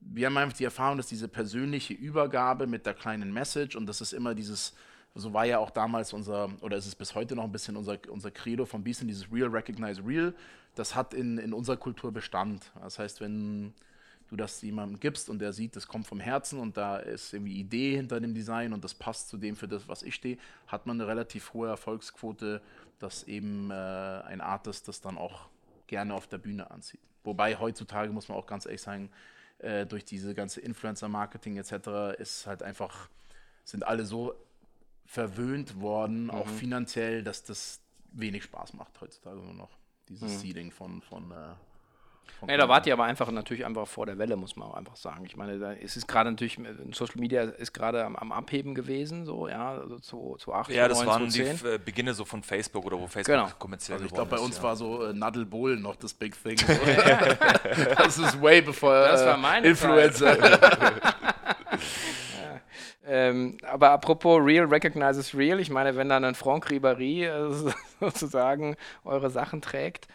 [0.00, 4.02] wir haben einfach die Erfahrung, dass diese persönliche Übergabe mit der kleinen Message und das
[4.02, 4.74] ist immer dieses,
[5.14, 7.98] so war ja auch damals unser, oder ist es bis heute noch ein bisschen unser,
[8.10, 10.34] unser Credo von Beeson, dieses Real, Recognize Real,
[10.78, 12.70] das hat in, in unserer Kultur Bestand.
[12.80, 13.74] Das heißt, wenn
[14.28, 17.58] du das jemandem gibst und der sieht, das kommt vom Herzen und da ist irgendwie
[17.58, 20.86] Idee hinter dem Design und das passt zu dem, für das, was ich stehe, hat
[20.86, 22.60] man eine relativ hohe Erfolgsquote,
[22.98, 25.48] dass eben äh, ein Artist das dann auch
[25.86, 27.00] gerne auf der Bühne anzieht.
[27.24, 29.10] Wobei heutzutage, muss man auch ganz ehrlich sagen,
[29.58, 32.18] äh, durch diese ganze Influencer-Marketing etc.
[32.18, 33.08] ist halt einfach,
[33.64, 34.34] sind alle so
[35.06, 36.30] verwöhnt worden, mhm.
[36.30, 37.80] auch finanziell, dass das
[38.12, 39.77] wenig Spaß macht heutzutage nur noch.
[40.08, 40.38] Dieses mhm.
[40.38, 41.54] Seeding von, von äh,
[42.46, 44.96] Nee, da wart ihr aber einfach natürlich einfach vor der Welle, muss man auch einfach
[44.96, 45.24] sagen.
[45.24, 46.58] Ich meine, da ist es gerade natürlich,
[46.92, 50.86] Social Media ist gerade am, am, Abheben gewesen, so, ja, also zu, zu 8, Ja,
[50.86, 53.50] das 9, waren die äh, Beginne so von Facebook oder wo Facebook genau.
[53.58, 54.62] kommerziell Also ich glaube, bei uns ja.
[54.62, 56.58] war so äh, Nadel Bowl noch das Big Thing.
[56.58, 56.66] So.
[57.96, 60.36] das ist way war meine Influencer.
[63.10, 68.76] Ähm, aber apropos Real recognizes Real, ich meine, wenn dann ein Franck Ribéry äh, sozusagen
[69.04, 70.08] eure Sachen trägt,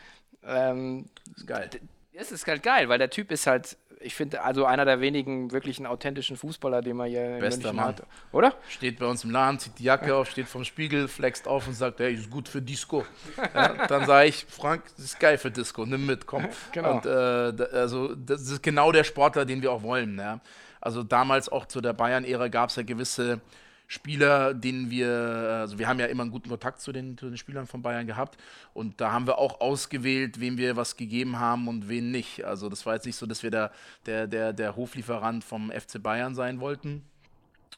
[0.46, 1.70] ähm, ist geil.
[2.14, 5.52] Es ist halt geil, weil der Typ ist halt, ich finde, also einer der wenigen
[5.52, 7.86] wirklichen authentischen Fußballer, den man hier Bester in Mann.
[7.86, 8.04] hat.
[8.32, 8.54] Oder?
[8.70, 11.74] Steht bei uns im Laden, zieht die Jacke auf, steht vom Spiegel, flext auf und
[11.74, 13.06] sagt, hey, ist gut für Disco.
[13.56, 16.48] ja, dann sage ich, Frank, das ist geil für Disco, nimm mit, komm.
[16.72, 16.98] Genau.
[16.98, 20.20] Und äh, also das ist genau der Sportler, den wir auch wollen.
[20.20, 20.40] Ja.
[20.84, 23.40] Also damals auch zu der Bayern-Ära gab es ja gewisse
[23.88, 27.38] Spieler, denen wir, also wir haben ja immer einen guten Kontakt zu den, zu den
[27.38, 28.38] Spielern von Bayern gehabt
[28.74, 32.44] und da haben wir auch ausgewählt, wem wir was gegeben haben und wen nicht.
[32.44, 33.72] Also das war jetzt nicht so, dass wir der,
[34.06, 37.04] der, der, der Hoflieferant vom FC Bayern sein wollten,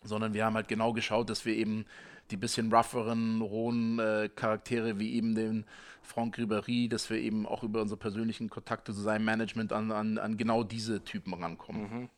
[0.03, 1.85] sondern wir haben halt genau geschaut, dass wir eben
[2.31, 5.65] die bisschen rougheren, rohen äh, Charaktere wie eben den
[6.01, 10.17] Franck Ribéry, dass wir eben auch über unsere persönlichen Kontakte zu seinem Management an, an,
[10.17, 11.81] an genau diese Typen rankommen.
[11.81, 12.09] Mhm.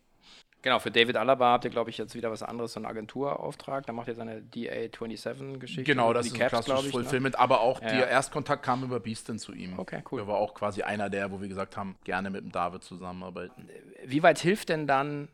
[0.63, 3.85] Genau, für David Alaba habt ihr, glaube ich, jetzt wieder was anderes, so einen Agenturauftrag.
[3.85, 5.83] Da macht ihr seine DA27-Geschichte.
[5.83, 6.91] Genau, das ist ein klassisches ne?
[6.91, 7.39] Fulfillment, ne?
[7.39, 9.77] aber auch ja, der Erstkontakt kam über Beaston zu ihm.
[9.77, 10.19] Okay, cool.
[10.19, 13.69] Der war auch quasi einer der, wo wir gesagt haben, gerne mit dem David zusammenarbeiten.
[14.05, 15.29] Wie weit hilft denn dann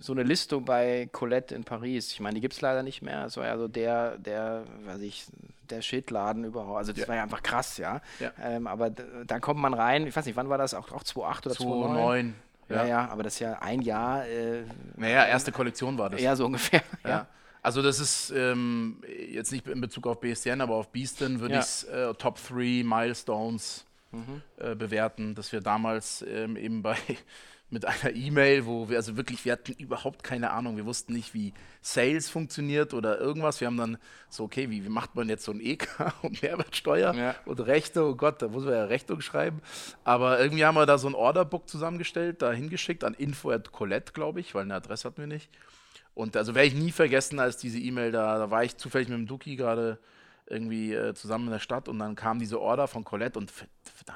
[0.00, 2.12] so eine Listung bei Colette in Paris?
[2.12, 3.26] Ich meine, die gibt es leider nicht mehr.
[3.26, 5.26] Es war ja so der, der, weiß ich,
[5.70, 6.78] der Shitladen überhaupt.
[6.78, 7.08] Also das ja.
[7.08, 8.00] war ja einfach krass, ja.
[8.18, 8.32] ja.
[8.42, 10.74] Ähm, aber dann kommt man rein, ich weiß nicht, wann war das?
[10.74, 11.94] Auch, auch 2008 oder 2009?
[11.94, 12.34] 2009.
[12.74, 14.26] Ja, ja, aber das ist ja ein Jahr.
[14.26, 14.64] Äh,
[14.96, 16.20] naja, erste Kollektion war das.
[16.20, 16.82] Ja, so ungefähr.
[17.04, 17.26] Ja.
[17.64, 18.96] Also das ist ähm,
[19.30, 21.60] jetzt nicht in Bezug auf BSDN, aber auf Beaston würde ja.
[21.60, 24.42] ich äh, Top 3 Milestones mhm.
[24.56, 26.96] äh, bewerten, dass wir damals ähm, eben bei
[27.72, 31.32] mit einer E-Mail, wo wir also wirklich, wir hatten überhaupt keine Ahnung, wir wussten nicht,
[31.32, 33.60] wie Sales funktioniert oder irgendwas.
[33.60, 35.88] Wir haben dann so, okay, wie, wie macht man jetzt so ein EK
[36.22, 37.34] und Mehrwertsteuer ja.
[37.46, 39.62] und Rechte, oh Gott, da muss man ja Rechnung schreiben.
[40.04, 44.12] Aber irgendwie haben wir da so ein Orderbook zusammengestellt, da hingeschickt an info at Colette,
[44.12, 45.48] glaube ich, weil eine Adresse hatten wir nicht.
[46.14, 49.16] Und also werde ich nie vergessen, als diese E-Mail da, da war ich zufällig mit
[49.16, 49.98] dem Duki gerade
[50.46, 53.50] irgendwie äh, zusammen in der Stadt und dann kam diese Order von Colette und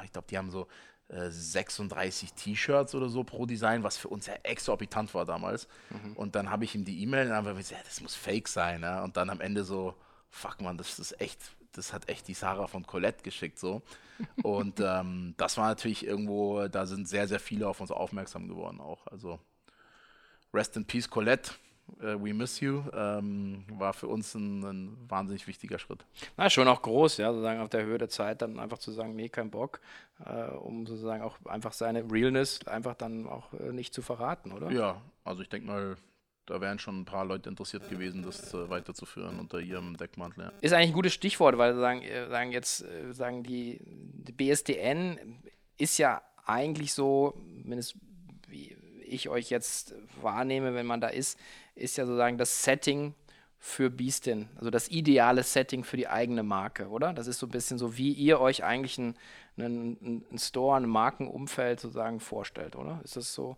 [0.05, 0.67] ich glaube, die haben so
[1.09, 5.69] 36 äh, T-Shirts oder so pro Design, was für uns ja exorbitant war damals.
[5.91, 6.15] Mhm.
[6.15, 8.15] Und dann habe ich ihm die E-Mail und dann haben wir gesagt, ja, das muss
[8.15, 8.83] fake sein.
[8.83, 9.05] Ja?
[9.05, 9.95] Und dann am Ende so,
[10.31, 11.41] fuck man, das ist echt,
[11.73, 13.83] das hat echt die Sarah von Colette geschickt so.
[14.43, 18.81] und ähm, das war natürlich irgendwo, da sind sehr, sehr viele auf uns aufmerksam geworden
[18.81, 19.07] auch.
[19.07, 19.39] Also
[20.53, 21.53] Rest in Peace Colette.
[22.03, 26.05] Uh, We Miss You, ähm, war für uns ein, ein, wahnsinnig wichtiger Schritt.
[26.37, 29.15] Na, schon auch groß, ja, sozusagen auf der Höhe der Zeit dann einfach zu sagen,
[29.15, 29.81] nee, kein Bock,
[30.25, 34.71] äh, um sozusagen auch einfach seine Realness einfach dann auch äh, nicht zu verraten, oder?
[34.71, 35.97] Ja, also ich denke mal,
[36.47, 40.45] da wären schon ein paar Leute interessiert gewesen, das äh, weiterzuführen unter ihrem Deckmantel.
[40.45, 40.53] Ja.
[40.61, 45.19] Ist eigentlich ein gutes Stichwort, weil sagen, äh, sagen jetzt äh, sagen die, die BSDN
[45.77, 48.01] ist ja eigentlich so, mindestens
[48.49, 51.39] wie ich euch jetzt wahrnehme, wenn man da ist,
[51.75, 53.15] ist ja sozusagen das Setting
[53.59, 57.13] für Beastin, also das ideale Setting für die eigene Marke, oder?
[57.13, 59.17] Das ist so ein bisschen so, wie ihr euch eigentlich einen,
[59.59, 63.01] einen, einen Store, ein Markenumfeld sozusagen vorstellt, oder?
[63.03, 63.57] Ist das so?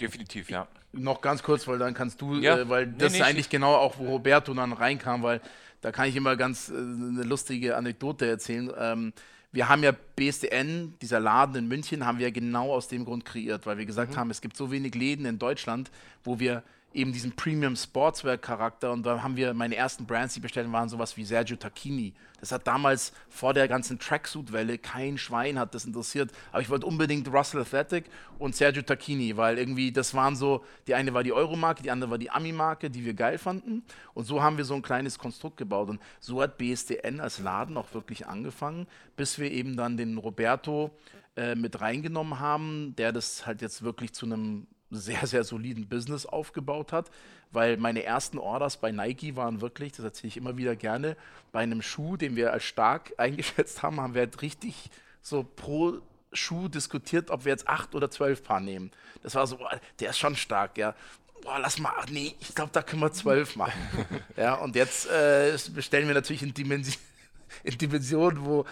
[0.00, 0.66] Definitiv, ja.
[0.92, 2.58] Noch ganz kurz, weil dann kannst du, ja.
[2.58, 5.40] äh, weil nee, das nee, ist eigentlich genau auch, wo Roberto dann reinkam, weil
[5.80, 8.72] da kann ich immer ganz äh, eine lustige Anekdote erzählen.
[8.76, 9.12] Ähm,
[9.58, 13.66] wir haben ja BSDN, dieser Laden in München, haben wir genau aus dem Grund kreiert,
[13.66, 14.16] weil wir gesagt mhm.
[14.16, 15.90] haben, es gibt so wenig Läden in Deutschland,
[16.22, 18.92] wo wir eben diesen Premium Sportswear Charakter.
[18.92, 22.14] Und da haben wir meine ersten Brands, die bestellt waren sowas wie Sergio Tacchini.
[22.40, 26.70] Das hat damals vor der ganzen Tracksuit Welle kein Schwein hat das interessiert, aber ich
[26.70, 28.04] wollte unbedingt Russell Athletic
[28.38, 31.90] und Sergio Tacchini, weil irgendwie das waren so, die eine war die Euro Marke, die
[31.90, 33.82] andere war die Ami Marke, die wir geil fanden.
[34.14, 35.90] Und so haben wir so ein kleines Konstrukt gebaut.
[35.90, 40.90] Und so hat BSDN als Laden auch wirklich angefangen, bis wir eben dann den Roberto
[41.36, 46.26] äh, mit reingenommen haben, der das halt jetzt wirklich zu einem sehr, sehr soliden Business
[46.26, 47.10] aufgebaut hat,
[47.50, 51.16] weil meine ersten Orders bei Nike waren wirklich, das erzähle ich immer wieder gerne,
[51.52, 54.90] bei einem Schuh, den wir als stark eingeschätzt haben, haben wir halt richtig
[55.22, 55.98] so pro
[56.32, 58.90] Schuh diskutiert, ob wir jetzt acht oder zwölf Paar nehmen.
[59.22, 59.58] Das war so,
[60.00, 60.94] der ist schon stark, ja.
[61.42, 63.80] Boah, lass mal, ach nee, ich glaube, da können wir zwölf machen.
[64.36, 66.96] ja, und jetzt äh, bestellen wir natürlich in, Dimension,
[67.62, 68.66] in Dimensionen, wo äh,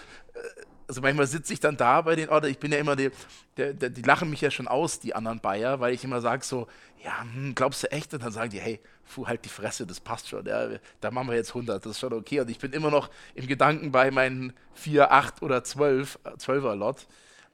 [0.87, 3.11] also manchmal sitze ich dann da bei den, oder ich bin ja immer, die,
[3.57, 6.43] der, der, die lachen mich ja schon aus, die anderen Bayer, weil ich immer sage
[6.43, 6.67] so,
[7.03, 8.13] ja, hm, glaubst du echt?
[8.13, 10.69] Und dann sagen die, hey, fu, halt die Fresse, das passt schon, ja,
[11.01, 12.39] da machen wir jetzt 100, das ist schon okay.
[12.39, 17.07] Und ich bin immer noch im Gedanken bei meinen 4, 8 oder 12, 12er Lot.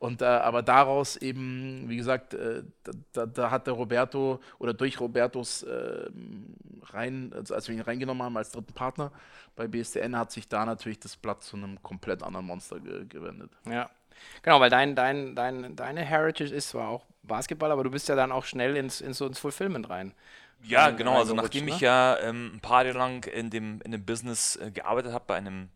[0.03, 2.63] Und äh, aber daraus eben, wie gesagt, äh,
[3.13, 6.09] da, da, hat der Roberto oder durch Robertos äh,
[6.87, 9.13] rein, also als wir ihn reingenommen haben als dritten Partner
[9.55, 13.51] bei BSDN, hat sich da natürlich das Blatt zu einem komplett anderen Monster ge gewendet.
[13.65, 13.89] Ja.
[14.41, 18.15] Genau, weil dein, dein, dein, deine Heritage ist zwar auch Basketball, aber du bist ja
[18.15, 20.13] dann auch schnell ins, ins, ins Fulfillment rein.
[20.63, 21.17] Ja, genau.
[21.17, 21.71] Also nachdem ne?
[21.71, 25.23] ich ja ähm, ein paar Jahre lang in dem, in dem Business äh, gearbeitet habe,
[25.27, 25.69] bei einem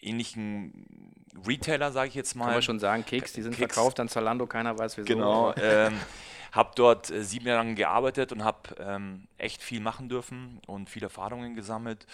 [0.00, 2.46] ähnlichen Retailer, sage ich jetzt mal.
[2.46, 3.74] Kann man schon sagen, Keks, die sind Keks.
[3.74, 5.06] verkauft an Zalando, keiner weiß wieso.
[5.06, 5.54] Genau.
[5.56, 5.98] Ähm,
[6.52, 10.88] habe dort äh, sieben Jahre lang gearbeitet und habe ähm, echt viel machen dürfen und
[10.90, 12.06] viele Erfahrungen gesammelt.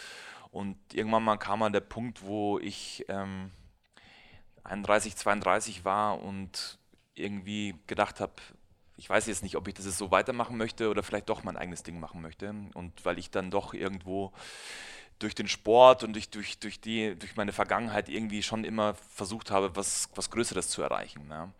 [0.50, 3.50] Und irgendwann mal kam mal der Punkt, wo ich ähm,
[4.64, 6.78] 31, 32 war und
[7.14, 8.34] irgendwie gedacht habe,
[8.96, 11.56] ich weiß jetzt nicht, ob ich das jetzt so weitermachen möchte oder vielleicht doch mein
[11.56, 12.54] eigenes Ding machen möchte.
[12.74, 14.32] Und weil ich dann doch irgendwo
[15.18, 19.50] durch den Sport und durch, durch, durch, die, durch meine Vergangenheit irgendwie schon immer versucht
[19.50, 21.26] habe, was, was Größeres zu erreichen.
[21.30, 21.50] Ja.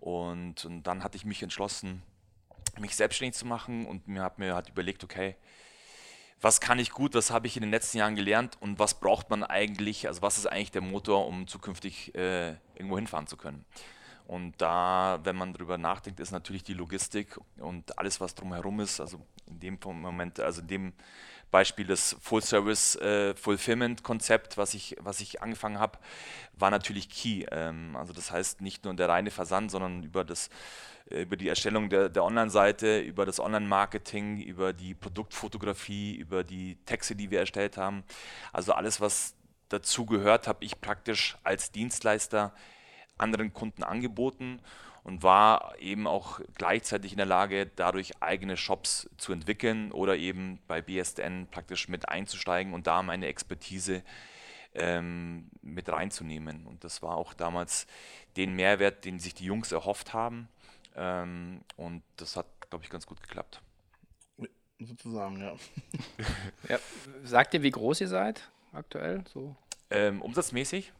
[0.00, 2.02] Und, und dann hatte ich mich entschlossen,
[2.78, 5.36] mich selbstständig zu machen und mir habe mir halt überlegt, okay,
[6.40, 9.28] was kann ich gut, was habe ich in den letzten Jahren gelernt und was braucht
[9.28, 13.64] man eigentlich, also was ist eigentlich der Motor, um zukünftig äh, irgendwo hinfahren zu können.
[14.26, 19.00] Und da, wenn man darüber nachdenkt, ist natürlich die Logistik und alles, was drumherum ist,
[19.00, 20.92] also in dem Moment, also in dem
[21.50, 23.34] Beispiel das Full-Service äh,
[24.56, 25.98] was ich, was ich angefangen habe,
[26.54, 27.44] war natürlich key.
[27.50, 30.50] Ähm, also das heißt nicht nur der reine Versand, sondern über, das,
[31.10, 36.76] äh, über die Erstellung der, der Online-Seite, über das Online-Marketing, über die Produktfotografie, über die
[36.86, 38.04] Texte, die wir erstellt haben.
[38.52, 39.34] Also alles, was
[39.68, 42.52] dazu gehört, habe ich praktisch als Dienstleister
[43.18, 44.60] anderen Kunden angeboten
[45.02, 50.58] und war eben auch gleichzeitig in der Lage, dadurch eigene Shops zu entwickeln oder eben
[50.66, 54.02] bei BSDN praktisch mit einzusteigen und da meine Expertise
[54.74, 56.66] ähm, mit reinzunehmen.
[56.66, 57.86] Und das war auch damals
[58.36, 60.48] den Mehrwert, den sich die Jungs erhofft haben.
[60.94, 63.62] Ähm, und das hat, glaube ich, ganz gut geklappt.
[64.78, 65.54] Sozusagen, ja.
[66.68, 66.78] ja.
[67.22, 69.24] Sagt ihr, wie groß ihr seid aktuell?
[69.32, 69.54] So?
[69.90, 70.92] Ähm, umsatzmäßig?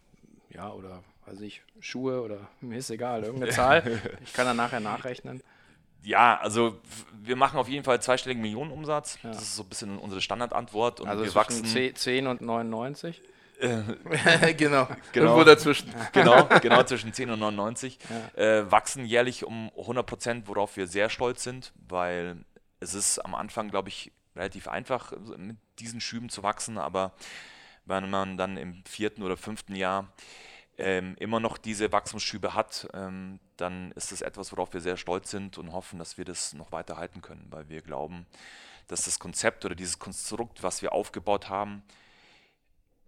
[0.50, 4.00] Ja, oder weiß ich, Schuhe oder mir ist egal, irgendeine Zahl.
[4.22, 5.42] ich kann dann nachher nachrechnen.
[6.02, 6.80] Ja, also
[7.22, 9.18] wir machen auf jeden Fall zweistelligen Millionenumsatz.
[9.22, 9.30] Ja.
[9.30, 11.00] Das ist so ein bisschen unsere Standardantwort.
[11.00, 13.20] Und also wir wachsen 10 und 99.
[13.60, 13.78] genau.
[14.56, 14.88] genau.
[15.12, 15.94] Irgendwo dazwischen.
[16.12, 17.98] Genau, genau zwischen 10 und 99.
[18.34, 18.42] Ja.
[18.42, 22.42] Äh, wachsen jährlich um 100 Prozent, worauf wir sehr stolz sind, weil
[22.80, 27.12] es ist am Anfang, glaube ich, relativ einfach, mit diesen Schüben zu wachsen, aber
[27.84, 30.10] wenn man dann im vierten oder fünften Jahr
[30.80, 35.30] ähm, immer noch diese Wachstumsschübe hat, ähm, dann ist das etwas, worauf wir sehr stolz
[35.30, 38.26] sind und hoffen, dass wir das noch weiter halten können, weil wir glauben,
[38.88, 41.82] dass das Konzept oder dieses Konstrukt, was wir aufgebaut haben,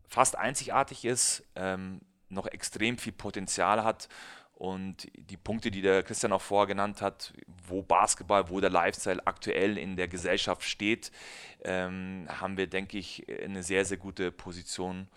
[0.06, 4.08] fast einzigartig ist, ähm, noch extrem viel Potenzial hat.
[4.54, 7.32] Und die Punkte, die der Christian auch vorher genannt hat,
[7.66, 11.11] wo Basketball, wo der Lifestyle aktuell in der Gesellschaft steht,
[11.64, 15.08] ähm, haben wir, denke ich, eine sehr, sehr gute Position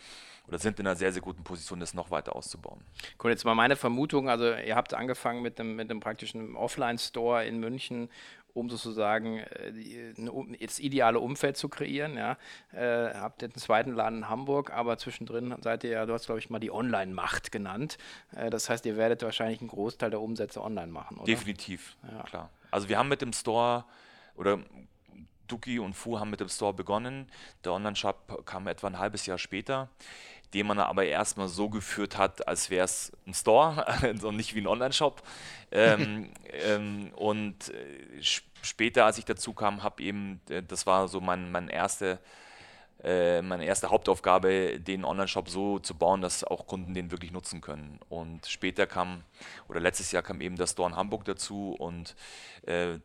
[0.48, 2.82] oder sind in einer sehr, sehr guten Position, das noch weiter auszubauen.
[3.24, 7.46] Cool, jetzt mal meine Vermutung, also ihr habt angefangen mit einem, mit einem praktischen Offline-Store
[7.46, 8.10] in München
[8.56, 10.14] um sozusagen äh,
[10.60, 12.18] das ideale Umfeld zu kreieren.
[12.18, 12.38] Ja.
[12.72, 16.26] Äh, habt ihr den zweiten Laden in Hamburg, aber zwischendrin seid ihr ja, du hast
[16.26, 17.98] glaube ich mal die Online-Macht genannt.
[18.34, 21.26] Äh, das heißt, ihr werdet wahrscheinlich einen Großteil der Umsätze online machen, oder?
[21.26, 22.24] Definitiv, ja.
[22.24, 22.50] klar.
[22.72, 23.84] Also wir haben mit dem Store
[24.36, 24.60] oder
[25.48, 27.30] Duki und Fu haben mit dem Store begonnen.
[27.66, 29.90] Der Online-Shop kam etwa ein halbes Jahr später
[30.56, 33.86] den man aber erstmal so geführt hat, als wäre es ein Store
[34.24, 35.22] und nicht wie ein Online-Shop.
[35.72, 38.22] ähm, ähm, und äh,
[38.62, 42.20] später, als ich dazu kam, habe eben, äh, das war so mein, mein erste,
[43.04, 47.60] äh, meine erste Hauptaufgabe, den Online-Shop so zu bauen, dass auch Kunden den wirklich nutzen
[47.60, 48.00] können.
[48.08, 49.24] Und später kam,
[49.68, 52.16] oder letztes Jahr kam eben der Store in Hamburg dazu und
[52.66, 53.00] äh,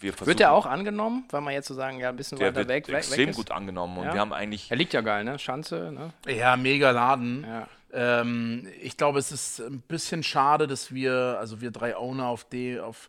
[0.00, 2.96] wird der auch angenommen, weil man jetzt so sagen, ja, ein bisschen weiter weg, weg
[2.96, 4.14] extrem weg gut angenommen und ja?
[4.14, 4.70] wir haben eigentlich.
[4.70, 5.38] Er liegt ja geil, ne?
[5.38, 6.12] Schanze, ne?
[6.32, 7.44] Ja, mega Laden.
[7.46, 7.68] Ja.
[7.92, 12.44] Ähm, ich glaube, es ist ein bisschen schade, dass wir, also wir drei Owner auf,
[12.44, 13.08] die, auf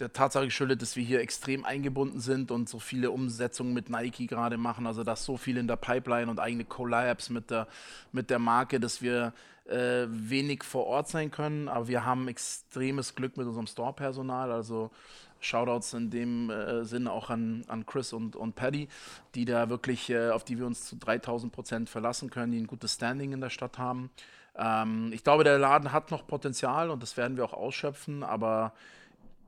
[0.00, 4.26] der Tatsache geschuldet, dass wir hier extrem eingebunden sind und so viele Umsetzungen mit Nike
[4.26, 4.86] gerade machen.
[4.86, 7.68] Also da ist so viel in der Pipeline und eigene Collabs mit der,
[8.12, 9.32] mit der Marke, dass wir
[9.66, 11.68] äh, wenig vor Ort sein können.
[11.68, 14.50] Aber wir haben extremes Glück mit unserem Store-Personal.
[14.50, 14.90] Also
[15.40, 18.88] Shoutouts in dem äh, Sinne auch an, an Chris und, und Paddy,
[19.34, 22.66] die da wirklich, äh, auf die wir uns zu 3000 Prozent verlassen können, die ein
[22.66, 24.10] gutes Standing in der Stadt haben.
[24.56, 28.72] Ähm, ich glaube, der Laden hat noch Potenzial und das werden wir auch ausschöpfen, aber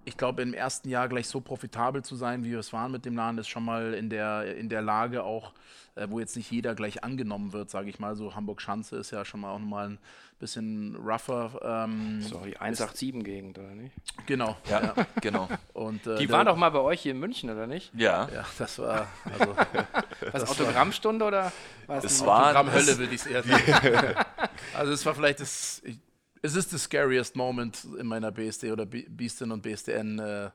[0.05, 3.05] ich glaube, im ersten Jahr gleich so profitabel zu sein, wie wir es waren mit
[3.05, 5.53] dem Laden, ist schon mal in der, in der Lage auch,
[5.95, 8.17] äh, wo jetzt nicht jeder gleich angenommen wird, sage ich mal.
[8.17, 9.99] So Hamburg-Schanze ist ja schon mal auch nochmal ein
[10.39, 11.61] bisschen rougher.
[11.63, 13.95] Ähm, Sorry, 187-Gegend, oder nicht?
[14.27, 14.57] Genau.
[14.69, 14.95] Ja, ja.
[15.21, 15.49] genau.
[15.75, 17.93] Und, äh, die waren doch mal bei euch hier in München, oder nicht?
[17.95, 18.29] Ja.
[18.33, 19.07] Ja, das war.
[19.39, 19.55] Also,
[20.33, 21.53] was, das Autogrammstunde oder
[21.87, 22.05] was?
[22.05, 24.15] Es war Autogrammhölle, würde ich es eher sagen.
[24.75, 25.83] also, es war vielleicht das.
[25.85, 25.99] Ich,
[26.43, 30.19] es ist das scariest Moment in meiner BSD oder Beastin und BSDN.
[30.19, 30.51] Äh,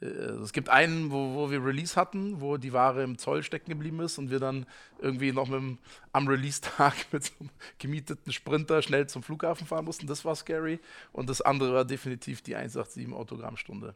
[0.00, 3.70] äh, es gibt einen, wo, wo wir Release hatten, wo die Ware im Zoll stecken
[3.70, 4.66] geblieben ist und wir dann
[5.00, 5.78] irgendwie noch mit dem,
[6.12, 10.06] am Release-Tag mit so einem gemieteten Sprinter schnell zum Flughafen fahren mussten.
[10.06, 10.78] Das war scary.
[11.12, 13.94] Und das andere war definitiv die 187 Autogrammstunde.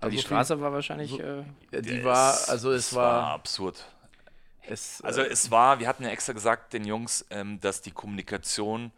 [0.00, 1.10] Also die Straße war wahrscheinlich.
[1.10, 3.84] So, äh, die war, also es, es war, war, absurd.
[4.62, 7.92] Es, also äh, es war, wir hatten ja extra gesagt den Jungs, ähm, dass die
[7.92, 8.90] Kommunikation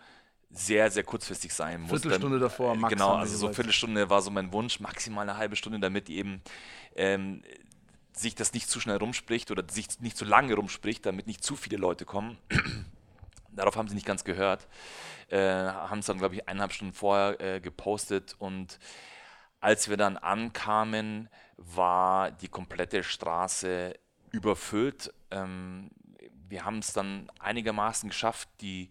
[0.54, 1.90] sehr, sehr kurzfristig sein muss.
[1.90, 2.90] Viertelstunde dann, davor, äh, maximal.
[2.90, 6.42] Genau, also so Viertelstunde war so mein Wunsch, maximal eine halbe Stunde, damit eben
[6.94, 7.42] ähm,
[8.12, 11.56] sich das nicht zu schnell rumspricht oder sich nicht zu lange rumspricht, damit nicht zu
[11.56, 12.38] viele Leute kommen.
[13.52, 14.66] Darauf haben sie nicht ganz gehört.
[15.28, 18.78] Äh, haben es dann, glaube ich, eineinhalb Stunden vorher äh, gepostet und
[19.60, 23.94] als wir dann ankamen, war die komplette Straße
[24.30, 25.14] überfüllt.
[25.30, 25.90] Ähm,
[26.48, 28.90] wir haben es dann einigermaßen geschafft, die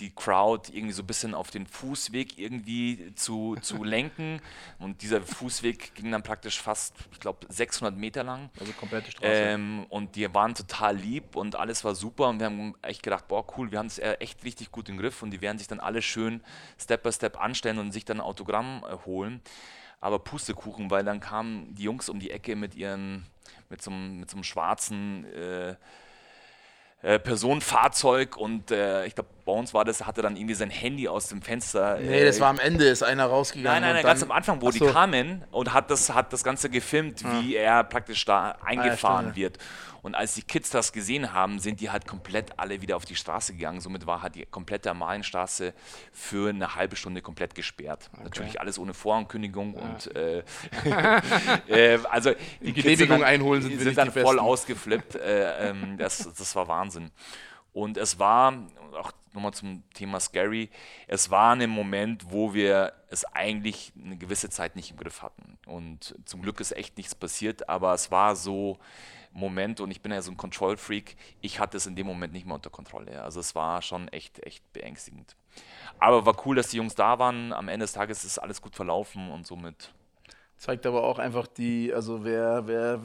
[0.00, 4.40] die Crowd irgendwie so ein bisschen auf den Fußweg irgendwie zu, zu lenken.
[4.78, 8.50] Und dieser Fußweg ging dann praktisch fast, ich glaube, 600 Meter lang.
[8.60, 9.26] Also komplette Straße.
[9.26, 12.28] Ähm, und die waren total lieb und alles war super.
[12.28, 15.22] Und wir haben echt gedacht, boah, cool, wir haben es echt richtig gut im Griff.
[15.22, 16.42] Und die werden sich dann alle schön
[16.78, 19.42] Step by Step anstellen und sich dann ein Autogramm äh, holen.
[20.00, 23.26] Aber Pustekuchen, weil dann kamen die Jungs um die Ecke mit ihren,
[23.68, 25.74] mit so, mit so einem schwarzen äh,
[27.00, 31.06] äh, Personenfahrzeug und äh, ich glaube, bei uns war das, hatte dann irgendwie sein Handy
[31.06, 31.98] aus dem Fenster.
[32.00, 33.80] Nee, das war am Ende, ist einer rausgegangen.
[33.80, 34.84] Nein, nein, nein ganz am Anfang, wo so.
[34.84, 37.40] die kamen und hat das, hat das Ganze gefilmt, ah.
[37.40, 39.58] wie er praktisch da eingefahren ah, ja, wird.
[40.08, 43.14] Und als die Kids das gesehen haben, sind die halt komplett alle wieder auf die
[43.14, 43.82] Straße gegangen.
[43.82, 45.74] Somit war halt die komplette Amalienstraße
[46.12, 48.08] für eine halbe Stunde komplett gesperrt.
[48.14, 48.22] Okay.
[48.24, 49.82] Natürlich alles ohne Vorankündigung ja.
[49.82, 50.42] und äh,
[51.94, 55.16] äh, also die, Genehmigung einholen sind, sind dann voll ausgeflippt.
[55.16, 57.10] Äh, ähm, das, das war Wahnsinn.
[57.74, 58.54] Und es war,
[58.98, 60.70] auch nochmal zum Thema Scary,
[61.06, 65.58] es war ein Moment, wo wir es eigentlich eine gewisse Zeit nicht im Griff hatten.
[65.66, 68.78] Und zum Glück ist echt nichts passiert, aber es war so,
[69.32, 72.46] Moment und ich bin ja so ein Control-Freak, ich hatte es in dem Moment nicht
[72.46, 73.22] mehr unter Kontrolle.
[73.22, 75.36] Also es war schon echt, echt beängstigend.
[75.98, 77.52] Aber war cool, dass die Jungs da waren.
[77.52, 79.92] Am Ende des Tages ist alles gut verlaufen und somit.
[80.56, 83.00] Zeigt aber auch einfach die, also wer, wer,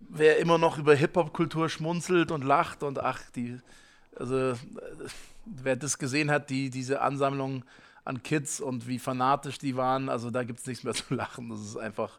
[0.00, 3.60] wer immer noch über Hip-Hop-Kultur schmunzelt und lacht und ach, die,
[4.16, 4.54] also
[5.44, 7.64] wer das gesehen hat, die, diese Ansammlung
[8.04, 11.48] an Kids und wie fanatisch die waren, also da gibt es nichts mehr zu lachen.
[11.48, 12.18] Das ist einfach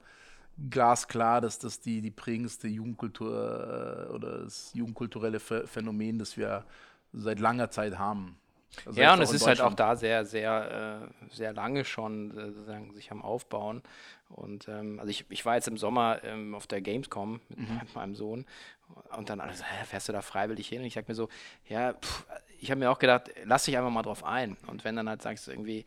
[0.69, 6.65] glasklar, dass das die, die prägendste Jugendkultur äh, oder das jugendkulturelle Phänomen, das wir
[7.13, 8.37] seit langer Zeit haben.
[8.85, 12.51] Also ja, und es ist halt auch da sehr, sehr, äh, sehr lange schon äh,
[12.51, 13.81] sozusagen sich am Aufbauen.
[14.29, 17.79] Und ähm, also ich, ich war jetzt im Sommer ähm, auf der Gamescom mit mhm.
[17.93, 18.45] meinem Sohn
[19.15, 20.81] und dann alles, hä, fährst du da freiwillig hin?
[20.81, 21.29] Und ich sag mir so,
[21.67, 22.25] ja, pff,
[22.59, 24.57] ich habe mir auch gedacht, lass dich einfach mal drauf ein.
[24.67, 25.85] Und wenn dann halt sagst du irgendwie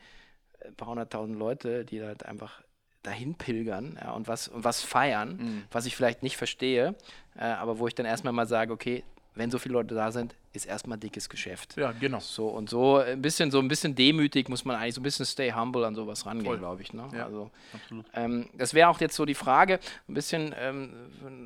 [0.65, 2.63] ein paar hunderttausend Leute, die halt einfach
[3.09, 5.63] dahin pilgern ja, und, was, und was feiern, mhm.
[5.71, 6.95] was ich vielleicht nicht verstehe,
[7.37, 9.03] äh, aber wo ich dann erstmal mal sage, okay,
[9.35, 11.77] wenn so viele Leute da sind, ist erstmal dickes Geschäft.
[11.77, 12.19] Ja, genau.
[12.19, 15.25] So und so ein bisschen, so ein bisschen demütig muss man eigentlich so ein bisschen
[15.25, 16.93] stay humble an sowas rangehen, glaube ich.
[16.93, 17.09] Ne?
[17.15, 18.05] Ja, also, absolut.
[18.15, 19.79] Ähm, das wäre auch jetzt so die Frage,
[20.09, 20.91] ein bisschen ähm,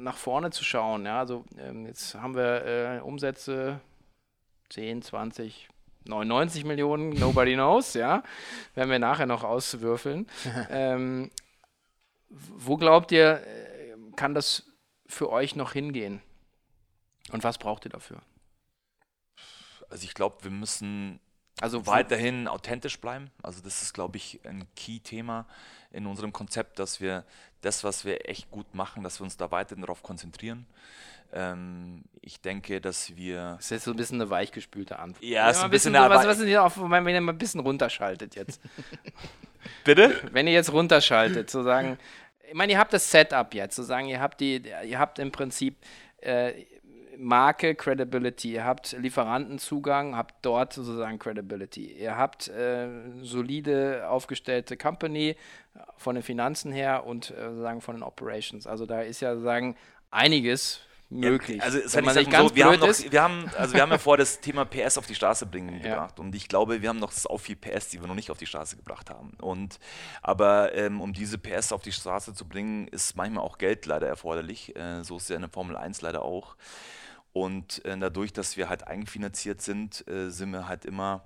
[0.03, 1.05] nach vorne zu schauen.
[1.05, 1.19] Ja?
[1.19, 3.81] Also ähm, jetzt haben wir äh, Umsätze
[4.71, 5.69] 10, 20,
[6.07, 8.23] 99 Millionen, nobody knows, ja.
[8.75, 10.27] Werden wir nachher noch auswürfeln.
[10.71, 11.31] ähm,
[12.33, 14.65] wo glaubt ihr, äh, kann das
[15.07, 16.23] für euch noch hingehen?
[17.31, 18.21] Und was braucht ihr dafür?
[19.91, 21.21] Also ich glaube, wir müssen
[21.61, 23.31] also weiterhin authentisch bleiben.
[23.43, 25.47] Also das ist, glaube ich, ein Key-Thema
[25.91, 27.25] in unserem Konzept, dass wir
[27.61, 30.67] das, was wir echt gut machen, dass wir uns da weiterhin darauf konzentrieren.
[31.33, 33.55] Ähm, ich denke, dass wir.
[33.57, 35.25] Das ist jetzt so ein bisschen eine weichgespülte Antwort.
[35.25, 37.39] Ja, ist ein bisschen, bisschen so, was, was ist hier auf, wenn ihr mal ein
[37.39, 38.61] bisschen runterschaltet jetzt?
[39.85, 40.15] Bitte?
[40.33, 41.99] Wenn ihr jetzt runterschaltet, zu sagen,
[42.49, 45.33] ich meine, ihr habt das Setup jetzt, zu sagen, ihr habt die, ihr habt im
[45.33, 45.77] Prinzip
[46.19, 46.53] äh,
[47.17, 51.93] Marke Credibility, ihr habt Lieferantenzugang, habt dort sozusagen Credibility.
[51.93, 52.89] Ihr habt äh,
[53.23, 55.37] solide aufgestellte Company
[55.97, 58.67] von den Finanzen her und äh, sozusagen von den Operations.
[58.67, 59.77] Also da ist ja sozusagen
[60.11, 60.81] einiges
[61.13, 61.59] möglich.
[61.59, 63.83] Ja, also es wenn man nicht ganz so, wir, haben noch, wir haben also wir
[63.83, 65.91] haben ja vor das Thema PS auf die Straße bringen ja.
[65.91, 68.39] gebracht und ich glaube, wir haben noch so viel PS, die wir noch nicht auf
[68.39, 69.33] die Straße gebracht haben.
[69.41, 69.79] Und
[70.23, 74.07] aber ähm, um diese PS auf die Straße zu bringen, ist manchmal auch Geld leider
[74.07, 74.75] erforderlich.
[74.77, 76.57] Äh, so ist ja in der Formel 1 leider auch.
[77.33, 81.25] Und äh, dadurch, dass wir halt eigenfinanziert sind, äh, sind wir halt immer,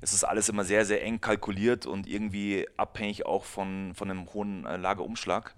[0.00, 4.32] es ist alles immer sehr, sehr eng kalkuliert und irgendwie abhängig auch von, von einem
[4.32, 5.54] hohen äh, Lagerumschlag.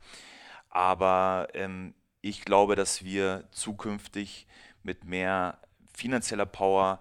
[0.71, 4.47] Aber ähm, ich glaube, dass wir zukünftig
[4.83, 5.59] mit mehr
[5.93, 7.01] finanzieller Power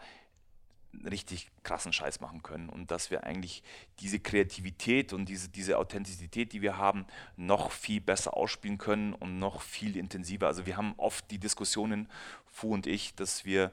[1.06, 3.64] richtig krassen Scheiß machen können und dass wir eigentlich
[4.00, 7.06] diese Kreativität und diese, diese Authentizität, die wir haben,
[7.36, 10.48] noch viel besser ausspielen können und noch viel intensiver.
[10.48, 12.10] Also wir haben oft die Diskussionen,
[12.46, 13.72] Fu und ich, dass wir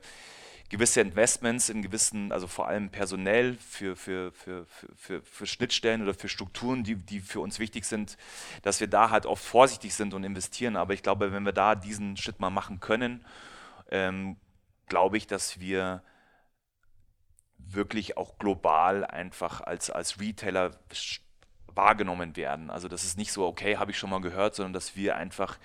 [0.71, 6.15] gewisse Investments in gewissen, also vor allem personell für, für, für, für, für Schnittstellen oder
[6.15, 8.17] für Strukturen, die, die für uns wichtig sind,
[8.63, 10.77] dass wir da halt oft vorsichtig sind und investieren.
[10.77, 13.25] Aber ich glaube, wenn wir da diesen Schritt mal machen können,
[13.91, 14.37] ähm,
[14.87, 16.03] glaube ich, dass wir
[17.59, 20.73] wirklich auch global einfach als, als Retailer
[21.75, 22.71] wahrgenommen werden.
[22.71, 25.59] Also das ist nicht so, okay, habe ich schon mal gehört, sondern dass wir einfach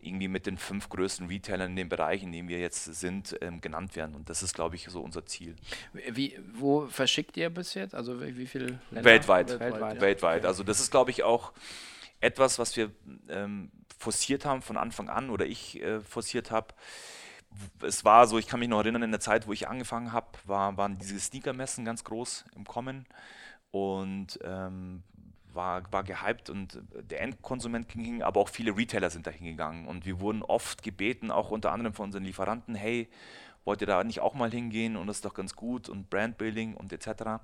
[0.00, 3.60] irgendwie mit den fünf größten Retailern in dem Bereich, in dem wir jetzt sind, ähm,
[3.60, 4.14] genannt werden.
[4.14, 5.56] Und das ist, glaube ich, so unser Ziel.
[5.92, 7.94] Wie, wo verschickt ihr bis jetzt?
[7.94, 9.04] Also wie, viele Länder?
[9.04, 9.58] Weltweit.
[9.58, 9.94] Weltweit.
[9.94, 10.00] Ja.
[10.00, 10.44] Weltweit.
[10.44, 11.52] Also das ist, glaube ich, auch
[12.20, 12.90] etwas, was wir
[13.28, 16.74] ähm, forciert haben von Anfang an oder ich äh, forciert habe
[17.82, 20.26] es war so, ich kann mich noch erinnern, in der Zeit, wo ich angefangen habe,
[20.44, 23.06] war, waren diese Sneaker-Messen ganz groß im Kommen
[23.70, 25.02] und ähm,
[25.56, 30.06] war, war gehypt und der Endkonsument ging, aber auch viele Retailer sind da hingegangen und
[30.06, 33.08] wir wurden oft gebeten, auch unter anderem von unseren Lieferanten, hey,
[33.64, 36.74] wollt ihr da nicht auch mal hingehen und das ist doch ganz gut und Brandbuilding
[36.74, 37.42] und etc.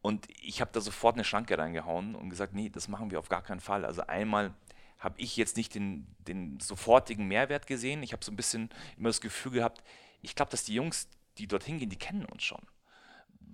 [0.00, 3.28] Und ich habe da sofort eine Schranke reingehauen und gesagt, nee, das machen wir auf
[3.28, 3.84] gar keinen Fall.
[3.84, 4.54] Also einmal
[4.98, 8.02] habe ich jetzt nicht den, den sofortigen Mehrwert gesehen.
[8.02, 9.82] Ich habe so ein bisschen immer das Gefühl gehabt,
[10.22, 12.62] ich glaube, dass die Jungs, die dorthin gehen, die kennen uns schon.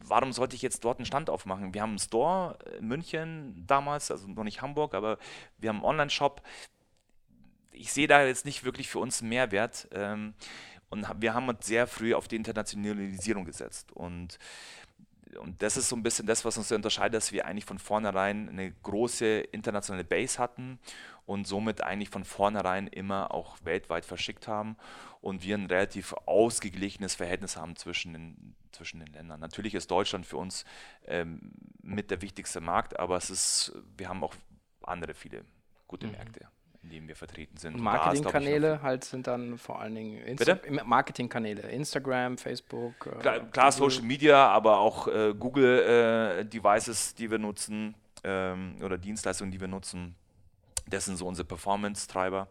[0.04, 1.74] Warum sollte ich jetzt dort einen Stand aufmachen?
[1.74, 5.18] Wir haben einen Store in München damals, also noch nicht Hamburg, aber
[5.58, 6.42] wir haben einen Online-Shop.
[7.72, 9.88] Ich sehe da jetzt nicht wirklich für uns einen Mehrwert.
[9.92, 10.34] Ähm,
[10.90, 13.92] und wir haben uns sehr früh auf die Internationalisierung gesetzt.
[13.92, 14.38] Und
[15.38, 18.48] und das ist so ein bisschen das, was uns unterscheidet, dass wir eigentlich von vornherein
[18.48, 20.78] eine große internationale Base hatten
[21.26, 24.76] und somit eigentlich von vornherein immer auch weltweit verschickt haben
[25.20, 29.40] und wir ein relativ ausgeglichenes Verhältnis haben zwischen den, zwischen den Ländern.
[29.40, 30.64] Natürlich ist Deutschland für uns
[31.06, 31.52] ähm,
[31.82, 34.34] mit der wichtigste Markt, aber es ist, wir haben auch
[34.82, 35.44] andere viele
[35.86, 36.12] gute mhm.
[36.12, 36.48] Märkte
[36.82, 37.78] in denen wir vertreten sind.
[37.78, 43.06] Marketingkanäle halt sind dann vor allen Dingen Insta Marketingkanäle, Instagram, Facebook.
[43.06, 48.76] Äh, klar, klar Social Media, aber auch äh, Google äh, Devices, die wir nutzen ähm,
[48.82, 50.14] oder Dienstleistungen, die wir nutzen.
[50.88, 52.48] Das sind so unsere Performance-Treiber.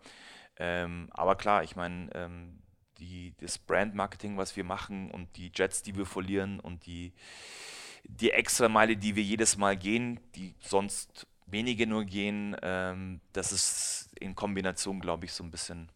[0.57, 2.59] Ähm, aber klar, ich meine, ähm,
[2.99, 7.13] die, das Brand-Marketing, was wir machen und die Jets, die wir verlieren und die,
[8.03, 12.55] die extra Meile, die wir jedes Mal gehen, die sonst wenige nur gehen.
[12.61, 15.89] Ähm, das ist in Kombination, glaube ich, so ein bisschen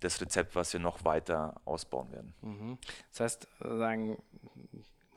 [0.00, 2.34] das Rezept, was wir noch weiter ausbauen werden.
[2.42, 2.78] Mhm.
[3.10, 4.18] Das heißt, sagen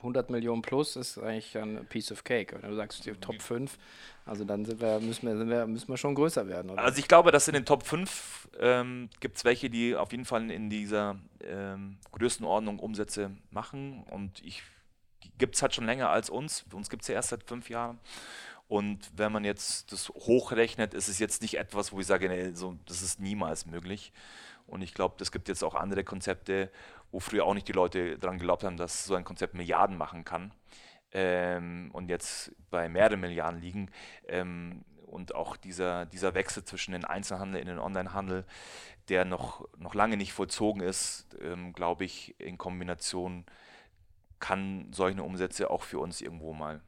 [0.05, 2.55] 100 Millionen plus ist eigentlich ein Piece of Cake.
[2.61, 3.77] Wenn du sagst, die Top 5,
[4.25, 6.71] also dann wir, müssen, wir, wir, müssen wir schon größer werden.
[6.71, 6.83] Oder?
[6.83, 10.25] Also ich glaube, dass in den Top 5 ähm, gibt es welche, die auf jeden
[10.25, 14.03] Fall in dieser ähm, Größenordnung Umsätze machen.
[14.11, 14.61] Und ich
[15.37, 16.65] gibt es halt schon länger als uns.
[16.71, 17.99] Uns gibt es ja erst seit fünf Jahren.
[18.67, 22.51] Und wenn man jetzt das hochrechnet, ist es jetzt nicht etwas, wo ich sage, nee,
[22.53, 24.11] so, das ist niemals möglich.
[24.65, 26.71] Und ich glaube, es gibt jetzt auch andere Konzepte,
[27.11, 30.25] wo früher auch nicht die Leute daran geglaubt haben, dass so ein Konzept Milliarden machen
[30.25, 30.51] kann.
[31.11, 33.91] Ähm, und jetzt bei mehreren Milliarden liegen.
[34.27, 38.45] Ähm, und auch dieser, dieser Wechsel zwischen den Einzelhandel in den Onlinehandel,
[39.09, 43.45] der noch, noch lange nicht vollzogen ist, ähm, glaube ich, in Kombination
[44.39, 46.81] kann solche Umsätze auch für uns irgendwo mal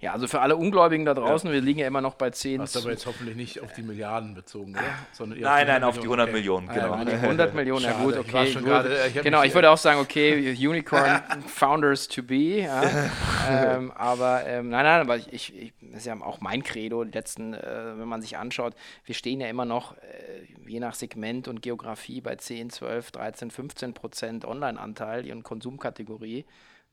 [0.00, 1.54] ja, also für alle Ungläubigen da draußen, ja.
[1.54, 2.60] wir liegen ja immer noch bei 10.
[2.60, 4.82] Das ist aber jetzt hoffentlich nicht auf die Milliarden bezogen, oder?
[5.12, 6.36] Sondern nein, nein, auf die 100 okay.
[6.36, 6.92] Millionen, genau.
[6.92, 8.44] Ah, ja, 100 Millionen, ja gut, okay.
[8.44, 8.64] Ich gut.
[8.64, 12.62] Grade, äh, ich genau, ich würde auch sagen, okay, Unicorn Founders to be.
[12.62, 12.82] Ja.
[13.50, 17.12] ähm, aber ähm, nein, nein, aber ich, ich, das ist ja auch mein Credo, die
[17.12, 21.48] letzten, äh, wenn man sich anschaut, wir stehen ja immer noch, äh, je nach Segment
[21.48, 26.44] und Geografie, bei 10, 12, 13, 15 Prozent Online-Anteil und Konsumkategorie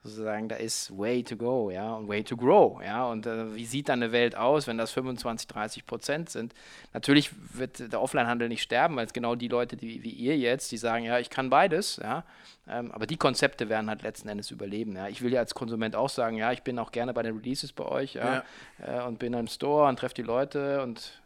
[0.04, 3.66] sozusagen, da ist way to go, ja, und way to grow, ja, und äh, wie
[3.66, 6.54] sieht dann eine Welt aus, wenn das 25, 30 Prozent sind?
[6.94, 10.72] Natürlich wird der Offline-Handel nicht sterben, weil es genau die Leute, die, wie ihr jetzt,
[10.72, 12.24] die sagen, ja, ich kann beides, ja,
[12.68, 15.08] ähm, aber die Konzepte werden halt letzten Endes überleben, ja.
[15.08, 17.72] Ich will ja als Konsument auch sagen, ja, ich bin auch gerne bei den Releases
[17.72, 18.44] bei euch, ja,
[18.80, 19.04] ja.
[19.04, 21.22] Äh, und bin im Store und treffe die Leute und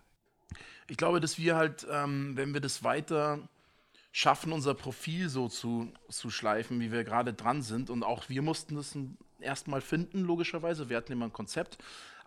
[0.88, 3.39] ich glaube, dass wir halt, ähm, wenn wir das weiter
[4.16, 7.89] schaffen, unser Profil so zu, zu schleifen, wie wir gerade dran sind.
[7.89, 8.97] Und auch wir mussten das
[9.41, 10.88] erstmal finden, logischerweise.
[10.89, 11.78] Wir hatten immer ein Konzept.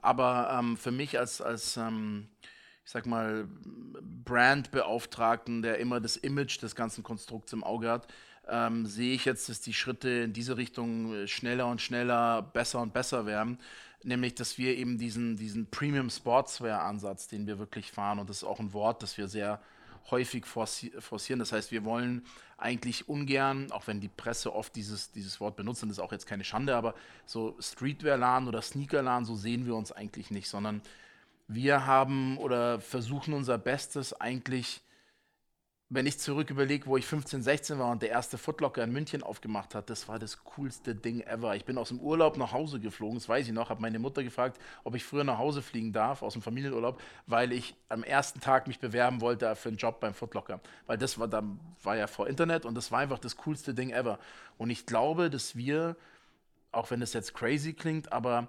[0.02, 2.28] Aber ähm, für mich als, als ähm,
[2.84, 3.48] ich sag mal,
[4.22, 8.12] Brandbeauftragten, der immer das Image des ganzen Konstrukts im Auge hat,
[8.48, 12.82] ähm, sehe ich jetzt, dass die Schritte in diese Richtung äh, schneller und schneller, besser
[12.82, 13.58] und besser werden.
[14.02, 18.44] Nämlich, dass wir eben diesen, diesen Premium Sportswear-Ansatz, den wir wirklich fahren, und das ist
[18.44, 19.62] auch ein Wort, das wir sehr
[20.10, 21.38] häufig forcieren.
[21.38, 22.24] Das heißt, wir wollen
[22.56, 26.12] eigentlich ungern, auch wenn die Presse oft dieses, dieses Wort benutzt, und das ist auch
[26.12, 26.94] jetzt keine Schande, aber
[27.24, 30.82] so Streetwear-Laden oder Sneaker-Laden, so sehen wir uns eigentlich nicht, sondern
[31.46, 34.82] wir haben oder versuchen unser Bestes eigentlich
[35.90, 39.22] wenn ich zurück überlege, wo ich 15, 16 war und der erste Footlocker in München
[39.22, 41.56] aufgemacht hat, das war das coolste Ding ever.
[41.56, 44.22] Ich bin aus dem Urlaub nach Hause geflogen, das weiß ich noch, habe meine Mutter
[44.22, 48.40] gefragt, ob ich früher nach Hause fliegen darf, aus dem Familienurlaub, weil ich am ersten
[48.40, 50.60] Tag mich bewerben wollte für einen Job beim Footlocker.
[50.86, 51.42] Weil das war, da
[51.82, 54.18] war ja vor Internet und das war einfach das coolste Ding ever.
[54.58, 55.96] Und ich glaube, dass wir,
[56.70, 58.48] auch wenn das jetzt crazy klingt, aber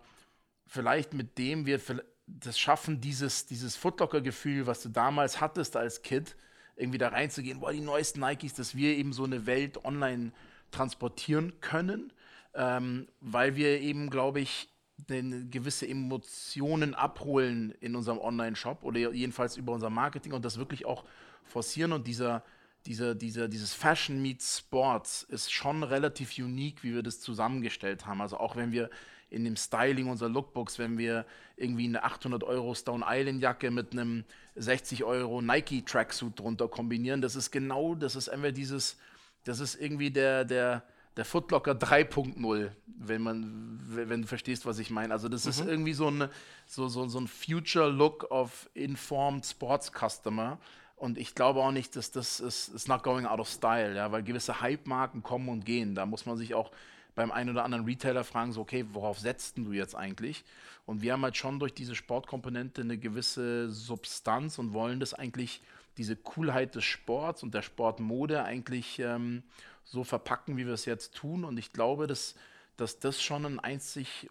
[0.67, 1.79] vielleicht mit dem wir
[2.27, 6.35] das schaffen, dieses, dieses Footlocker-Gefühl, was du damals hattest als Kid,
[6.79, 10.31] irgendwie da reinzugehen, boah, die neuesten Nikes, dass wir eben so eine Welt online
[10.71, 12.13] transportieren können,
[12.53, 14.69] ähm, weil wir eben, glaube ich,
[15.07, 21.05] gewisse Emotionen abholen in unserem Online-Shop oder jedenfalls über unser Marketing und das wirklich auch
[21.45, 22.43] forcieren und dieser,
[22.85, 28.21] dieser, dieser, dieses Fashion meets Sports ist schon relativ unique, wie wir das zusammengestellt haben.
[28.21, 28.89] Also auch wenn wir
[29.29, 31.25] in dem Styling unserer Lookbooks, wenn wir
[31.55, 34.23] irgendwie eine 800 Euro Stone Island Jacke mit einem
[34.55, 37.21] 60 Euro Nike Tracksuit drunter kombinieren.
[37.21, 38.97] Das ist genau, das ist einfach dieses,
[39.43, 40.83] das ist irgendwie der, der,
[41.15, 45.13] der Footlocker 3.0, wenn man, wenn du verstehst, was ich meine.
[45.13, 45.49] Also das mhm.
[45.49, 46.29] ist irgendwie so, eine,
[46.65, 50.59] so, so, so ein Future Look of Informed Sports Customer.
[50.95, 54.11] Und ich glaube auch nicht, dass das ist, ist not going out of style, ja,
[54.11, 55.95] weil gewisse Hype-Marken kommen und gehen.
[55.95, 56.71] Da muss man sich auch
[57.15, 60.43] beim einen oder anderen Retailer fragen, so, okay, worauf setzt du jetzt eigentlich?
[60.85, 65.61] Und wir haben halt schon durch diese Sportkomponente eine gewisse Substanz und wollen das eigentlich,
[65.97, 69.43] diese Coolheit des Sports und der Sportmode eigentlich ähm,
[69.83, 71.43] so verpacken, wie wir es jetzt tun.
[71.43, 72.35] Und ich glaube, dass,
[72.77, 74.29] dass das schon ein einzig,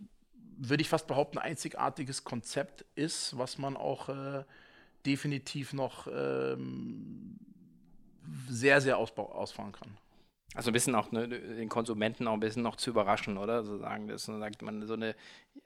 [0.56, 4.44] würde ich fast behaupten, einzigartiges Konzept ist, was man auch äh,
[5.04, 7.38] definitiv noch ähm,
[8.48, 9.96] sehr, sehr ausfahren kann.
[10.54, 13.64] Also ein bisschen auch ne, den Konsumenten auch ein bisschen noch zu überraschen, oder?
[13.64, 15.14] So sagen das, sagt man, so eine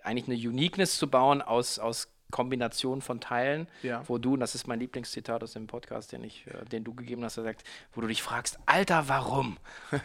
[0.03, 4.03] eigentlich eine Uniqueness zu bauen aus, aus Kombination von Teilen, ja.
[4.09, 6.93] wo du, und das ist mein Lieblingszitat aus dem Podcast, den, ich, äh, den du
[6.95, 7.63] gegeben hast, sagt,
[7.95, 9.59] wo du dich fragst, Alter, warum?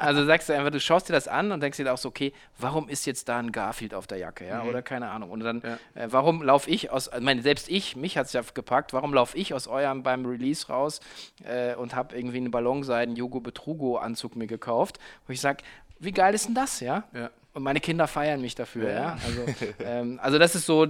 [0.00, 2.32] also sagst du einfach, du schaust dir das an und denkst dir auch so, okay,
[2.58, 4.70] warum ist jetzt da ein Garfield auf der Jacke, ja, mhm.
[4.70, 5.30] oder keine Ahnung.
[5.30, 6.02] Und dann, ja.
[6.02, 9.12] äh, warum laufe ich aus, ich meine, selbst ich, mich hat es ja gepackt, warum
[9.12, 11.00] laufe ich aus eurem beim Release raus
[11.44, 15.64] äh, und habe irgendwie einen Ballonseiden Jogo Betrugo Anzug mir gekauft, wo ich sage,
[15.98, 17.04] wie geil ist denn das, ja?
[17.12, 17.30] ja.
[17.52, 18.94] Und meine Kinder feiern mich dafür, ja.
[18.94, 19.18] ja?
[19.24, 20.86] Also, ähm, also das ist so,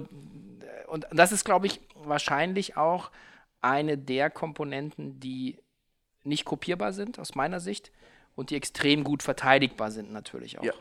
[0.86, 3.10] und das ist, glaube ich, wahrscheinlich auch
[3.60, 5.58] eine der Komponenten, die
[6.24, 7.92] nicht kopierbar sind, aus meiner Sicht,
[8.34, 10.64] und die extrem gut verteidigbar sind, natürlich auch.
[10.64, 10.74] Ja,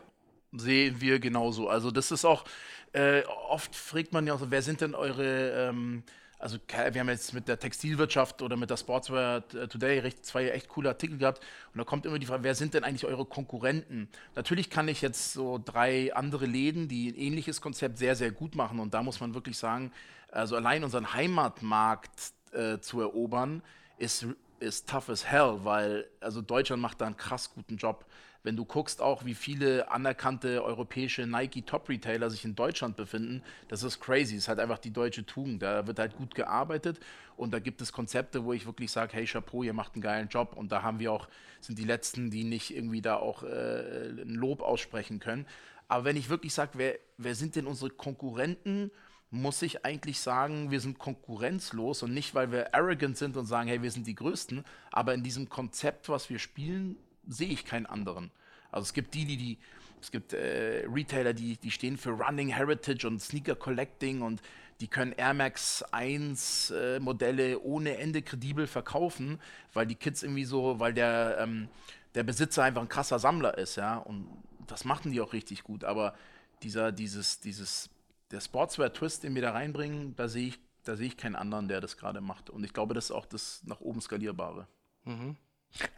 [0.52, 1.68] sehen wir genauso.
[1.68, 2.44] Also, das ist auch,
[2.92, 5.68] äh, oft fragt man ja auch, wer sind denn eure.
[5.68, 6.02] Ähm,
[6.38, 10.90] also wir haben jetzt mit der Textilwirtschaft oder mit der Sportswear Today zwei echt coole
[10.90, 14.08] Artikel gehabt und da kommt immer die Frage, wer sind denn eigentlich eure Konkurrenten?
[14.34, 18.54] Natürlich kann ich jetzt so drei andere Läden, die ein ähnliches Konzept sehr, sehr gut
[18.54, 19.92] machen und da muss man wirklich sagen,
[20.30, 23.62] also allein unseren Heimatmarkt äh, zu erobern,
[23.98, 24.26] ist,
[24.60, 28.04] ist tough as hell, weil also Deutschland macht da einen krass guten Job.
[28.46, 33.42] Wenn du guckst auch, wie viele anerkannte europäische Nike Top Retailer sich in Deutschland befinden,
[33.66, 34.36] das ist crazy.
[34.36, 35.62] Das ist halt einfach die deutsche Tugend.
[35.62, 37.00] Da wird halt gut gearbeitet
[37.36, 40.28] und da gibt es Konzepte, wo ich wirklich sage, hey Chapeau, ihr macht einen geilen
[40.28, 41.26] Job und da haben wir auch
[41.60, 45.44] sind die letzten, die nicht irgendwie da auch äh, ein Lob aussprechen können.
[45.88, 48.92] Aber wenn ich wirklich sage, wer, wer sind denn unsere Konkurrenten?
[49.30, 53.68] muss ich eigentlich sagen, wir sind konkurrenzlos und nicht, weil wir arrogant sind und sagen,
[53.68, 56.96] hey, wir sind die Größten, aber in diesem Konzept, was wir spielen,
[57.26, 58.30] sehe ich keinen anderen.
[58.70, 59.58] Also es gibt die, die, die
[60.00, 64.42] es gibt äh, Retailer, die, die stehen für Running Heritage und Sneaker Collecting und
[64.80, 69.40] die können Air Max 1 äh, Modelle ohne Ende kredibel verkaufen,
[69.72, 71.68] weil die Kids irgendwie so, weil der, ähm,
[72.14, 73.96] der Besitzer einfach ein krasser Sammler ist, ja.
[73.96, 74.28] Und
[74.66, 75.84] das machen die auch richtig gut.
[75.84, 76.14] Aber
[76.62, 77.88] dieser, dieses, dieses,
[78.30, 81.80] der Sportswear-Twist, den wir da reinbringen, da sehe ich, da sehe ich keinen anderen, der
[81.80, 82.50] das gerade macht.
[82.50, 84.66] Und ich glaube, das ist auch das nach oben skalierbare.
[85.04, 85.36] Mhm.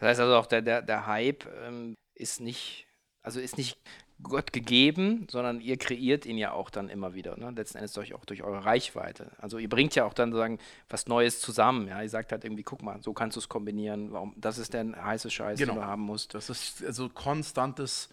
[0.00, 2.86] Das heißt also auch, der, der, der Hype ähm, ist nicht,
[3.22, 3.78] also ist nicht
[4.22, 7.52] Gott gegeben, sondern ihr kreiert ihn ja auch dann immer wieder, ne?
[7.52, 9.30] letzten Endes durch, auch durch eure Reichweite.
[9.38, 10.58] Also ihr bringt ja auch dann sozusagen
[10.88, 11.86] was Neues zusammen.
[11.86, 12.02] Ja?
[12.02, 14.12] Ihr sagt halt irgendwie, guck mal, so kannst du es kombinieren.
[14.12, 15.74] Warum, das ist der heiße Scheiß, genau.
[15.74, 16.34] den du haben musst.
[16.34, 18.08] Das ist also konstantes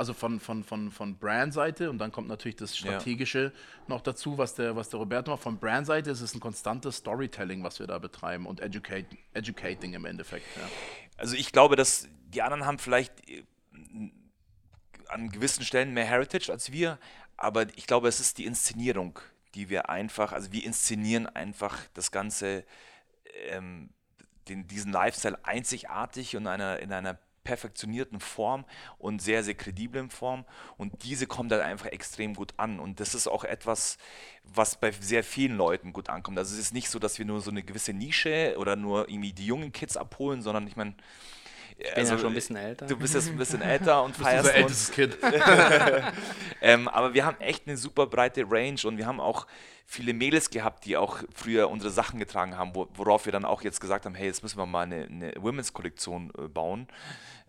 [0.00, 3.84] also von, von, von, von Brand-Seite und dann kommt natürlich das Strategische ja.
[3.86, 5.42] noch dazu, was der, was der Roberto macht.
[5.42, 10.06] Von Brand-Seite ist es ein konstantes Storytelling, was wir da betreiben und educate, Educating im
[10.06, 10.46] Endeffekt.
[10.56, 10.62] Ja.
[11.18, 13.44] Also ich glaube, dass die anderen haben vielleicht äh,
[15.08, 16.98] an gewissen Stellen mehr Heritage als wir,
[17.36, 19.18] aber ich glaube, es ist die Inszenierung,
[19.54, 22.64] die wir einfach, also wir inszenieren einfach das Ganze,
[23.50, 23.90] ähm,
[24.48, 28.64] den, diesen Lifestyle einzigartig und einer, in einer perfektionierten Form
[28.98, 30.44] und sehr, sehr krediblen Form.
[30.76, 32.80] Und diese kommt dann einfach extrem gut an.
[32.80, 33.98] Und das ist auch etwas,
[34.44, 36.38] was bei sehr vielen Leuten gut ankommt.
[36.38, 39.32] Also es ist nicht so, dass wir nur so eine gewisse Nische oder nur irgendwie
[39.32, 40.94] die jungen Kids abholen, sondern ich meine,
[41.82, 42.86] ich bin also, ja schon ein bisschen älter.
[42.86, 45.16] Du bist jetzt ein bisschen älter und feierst unser ältestes Kind.
[46.60, 49.46] ähm, aber wir haben echt eine super breite Range und wir haben auch
[49.86, 53.80] viele Mädels gehabt, die auch früher unsere Sachen getragen haben, worauf wir dann auch jetzt
[53.80, 56.86] gesagt haben, hey, jetzt müssen wir mal eine, eine Women's-Kollektion äh, bauen.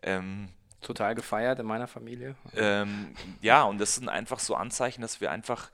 [0.02, 2.36] Ähm, Total gefeiert in meiner Familie.
[2.56, 5.70] Ähm, ja, und das sind einfach so Anzeichen, dass wir einfach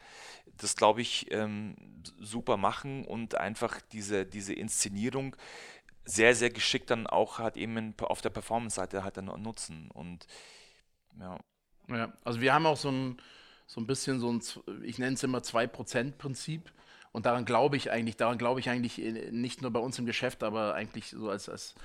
[0.57, 1.75] das, glaube ich, ähm,
[2.19, 5.35] super machen und einfach diese, diese Inszenierung
[6.07, 9.91] sehr, sehr geschickt dann auch halt eben auf der Performance-Seite halt dann nutzen.
[9.91, 10.25] Und
[11.19, 11.37] ja.
[11.89, 13.17] Ja, also wir haben auch so ein,
[13.65, 14.41] so ein bisschen so ein,
[14.83, 16.71] ich nenne es immer 2%-Prinzip.
[17.11, 20.05] Und daran glaube ich eigentlich, daran glaube ich eigentlich äh, nicht nur bei uns im
[20.05, 21.75] Geschäft, aber eigentlich so als, als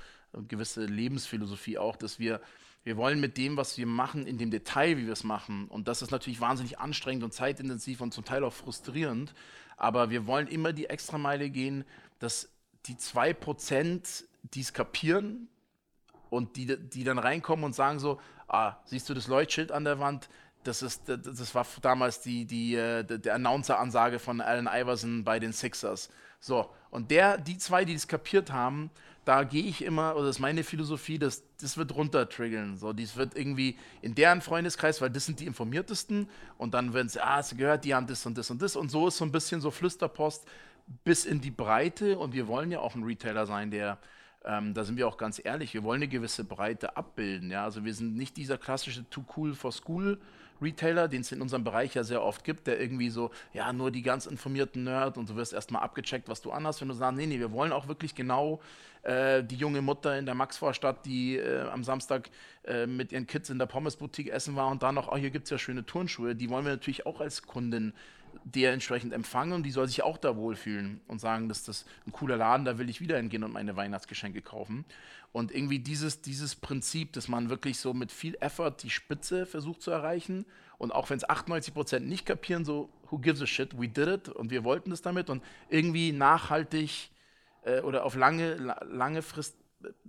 [0.47, 2.41] gewisse Lebensphilosophie auch, dass wir,
[2.83, 5.87] wir wollen mit dem, was wir machen, in dem Detail, wie wir es machen, und
[5.87, 9.33] das ist natürlich wahnsinnig anstrengend und zeitintensiv und zum Teil auch frustrierend,
[9.77, 11.85] aber wir wollen immer die Extrameile gehen,
[12.19, 12.52] dass
[12.85, 15.47] die 2%, die es kapieren
[16.29, 19.99] und die, die dann reinkommen und sagen so, ah, siehst du das Leuchtschild an der
[19.99, 20.29] Wand?
[20.63, 25.51] Das, ist, das war damals die, die, äh, der Announcer-Ansage von Allen Iverson bei den
[25.51, 26.09] Sixers.
[26.39, 28.91] So, und der, die zwei, die es kapiert haben,
[29.25, 32.77] da gehe ich immer, oder das ist meine Philosophie, das, das wird runtertriggeln.
[32.77, 37.07] So, dies wird irgendwie in deren Freundeskreis, weil das sind die informiertesten und dann werden
[37.07, 39.25] sie, ah, sie gehört, die haben das und das und das und so ist so
[39.25, 40.45] ein bisschen so Flüsterpost
[41.03, 43.97] bis in die Breite und wir wollen ja auch ein Retailer sein, der
[44.45, 47.49] ähm, da sind wir auch ganz ehrlich, wir wollen eine gewisse Breite abbilden.
[47.49, 47.63] Ja?
[47.63, 50.19] Also wir sind nicht dieser klassische Too Cool for School
[50.61, 53.91] Retailer, den es in unserem Bereich ja sehr oft gibt, der irgendwie so, ja, nur
[53.91, 57.17] die ganz informierten Nerd und du wirst erstmal abgecheckt, was du anhast, wenn du sagst,
[57.17, 58.61] nee, nee, wir wollen auch wirklich genau
[59.03, 62.29] äh, die junge Mutter in der Maxvorstadt, die äh, am Samstag
[62.63, 65.45] äh, mit ihren Kids in der Pommesboutique essen war und dann noch, oh, hier gibt
[65.45, 67.93] es ja schöne Turnschuhe, die wollen wir natürlich auch als Kundin
[68.43, 72.11] der entsprechend empfangen und die soll sich auch da wohlfühlen und sagen, dass das ein
[72.11, 74.85] cooler Laden, da will ich wieder hingehen und meine Weihnachtsgeschenke kaufen.
[75.31, 79.81] Und irgendwie dieses, dieses Prinzip, dass man wirklich so mit viel Effort die Spitze versucht
[79.81, 80.45] zu erreichen
[80.77, 84.07] und auch wenn es 98 Prozent nicht kapieren, so who gives a shit, we did
[84.07, 87.09] it und wir wollten das damit und irgendwie nachhaltig
[87.63, 89.55] äh, oder auf lange, lange Frist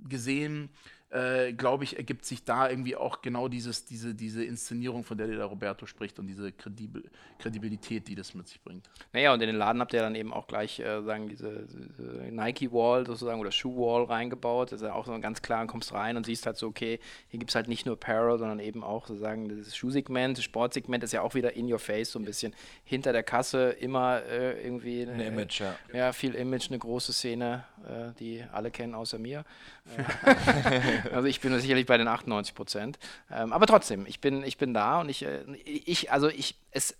[0.09, 0.71] gesehen
[1.11, 5.29] äh, glaube ich, ergibt sich da irgendwie auch genau dieses, diese, diese Inszenierung, von der
[5.29, 7.05] der Roberto spricht und diese Kredibil
[7.39, 8.89] Kredibilität, die das mit sich bringt.
[9.13, 12.03] Naja, und in den Laden habt ihr dann eben auch gleich äh, sagen, diese, diese
[12.31, 14.73] Nike-Wall sozusagen oder Shoe-Wall reingebaut.
[14.73, 16.99] Das ist ja auch so ganz klar, kommst rein und siehst halt so, okay,
[17.29, 21.05] hier gibt es halt nicht nur Apparel, sondern eben auch sozusagen das Schuhsegment, das Sportsegment
[21.05, 24.65] ist ja auch wieder in your face, so ein bisschen hinter der Kasse immer äh,
[24.65, 25.77] irgendwie ein äh, Image, ja.
[25.93, 29.45] Ja, viel Image, eine große Szene, äh, die alle kennen außer mir.
[31.13, 32.99] also ich bin sicherlich bei den 98 Prozent.
[33.31, 36.97] Ähm, aber trotzdem, ich bin, ich bin da und ich, äh, ich also ich, es,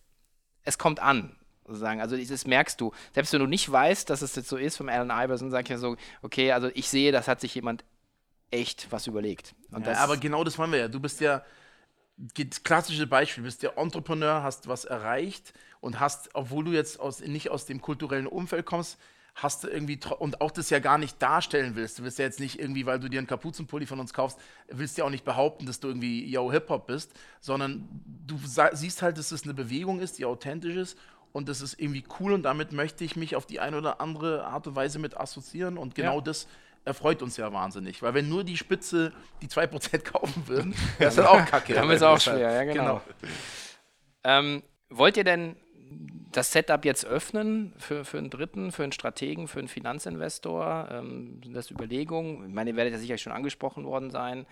[0.65, 1.37] es kommt an.
[1.67, 2.03] Sozusagen.
[2.03, 2.93] Also das merkst du.
[3.15, 5.71] Selbst wenn du nicht weißt, dass es jetzt so ist vom Alan Iverson, sag ich
[5.71, 7.85] ja so, okay, also ich sehe, das hat sich jemand
[8.51, 9.55] echt was überlegt.
[9.71, 10.89] Ja, aber genau das wollen wir ja.
[10.89, 11.43] Du bist ja,
[12.63, 17.51] klassische Beispiel, bist ja Entrepreneur, hast was erreicht und hast, obwohl du jetzt aus, nicht
[17.51, 18.99] aus dem kulturellen Umfeld kommst,
[19.35, 21.99] hast du irgendwie und auch das ja gar nicht darstellen willst.
[21.99, 24.97] Du willst ja jetzt nicht irgendwie, weil du dir einen Kapuzenpulli von uns kaufst, willst
[24.97, 27.89] ja auch nicht behaupten, dass du irgendwie Yo Hip Hop bist, sondern
[28.27, 28.39] du
[28.73, 30.99] siehst halt, dass es eine Bewegung ist, die authentisch ist
[31.33, 34.47] und das ist irgendwie cool und damit möchte ich mich auf die eine oder andere
[34.47, 36.21] Art und Weise mit assoziieren und genau ja.
[36.21, 36.47] das
[36.85, 39.13] erfreut uns ja wahnsinnig, weil wenn nur die Spitze
[39.43, 41.75] die 2% kaufen würden, wäre es dann auch kacke.
[41.75, 42.85] Dann ist auch schwer, ja genau.
[42.85, 43.03] genau.
[44.23, 45.57] Ähm, wollt ihr denn
[46.33, 50.89] das Setup jetzt öffnen für, für einen Dritten, für einen Strategen, für einen Finanzinvestor?
[50.91, 52.49] Ähm, sind das Überlegungen?
[52.49, 54.47] Ich meine, ihr werdet ja sicher schon angesprochen worden sein.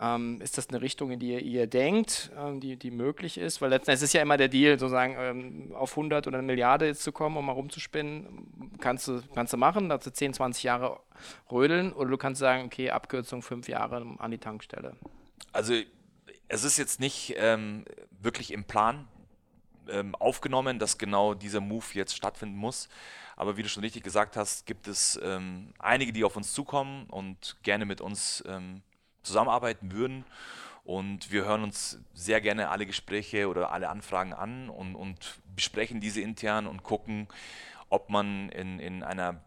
[0.00, 3.60] Ähm, ist das eine Richtung, in die ihr, ihr denkt, ähm, die, die möglich ist?
[3.60, 7.04] Weil letztendlich ist ja immer der Deal, sozusagen ähm, auf 100 oder eine Milliarde jetzt
[7.04, 8.72] zu kommen, um mal rumzuspinnen.
[8.80, 10.98] Kannst du, kannst du machen, dazu 10, 20 Jahre
[11.52, 11.92] rödeln.
[11.92, 14.96] Oder du kannst sagen, okay, Abkürzung fünf Jahre an die Tankstelle.
[15.52, 15.74] Also
[16.48, 17.84] es ist jetzt nicht ähm,
[18.20, 19.06] wirklich im Plan
[19.88, 22.88] ähm, aufgenommen, dass genau dieser Move jetzt stattfinden muss.
[23.36, 27.06] Aber wie du schon richtig gesagt hast, gibt es ähm, einige, die auf uns zukommen
[27.06, 28.82] und gerne mit uns ähm,
[29.22, 30.24] zusammenarbeiten würden.
[30.84, 36.00] Und wir hören uns sehr gerne alle Gespräche oder alle Anfragen an und, und besprechen
[36.00, 37.28] diese intern und gucken,
[37.88, 39.40] ob man in, in einer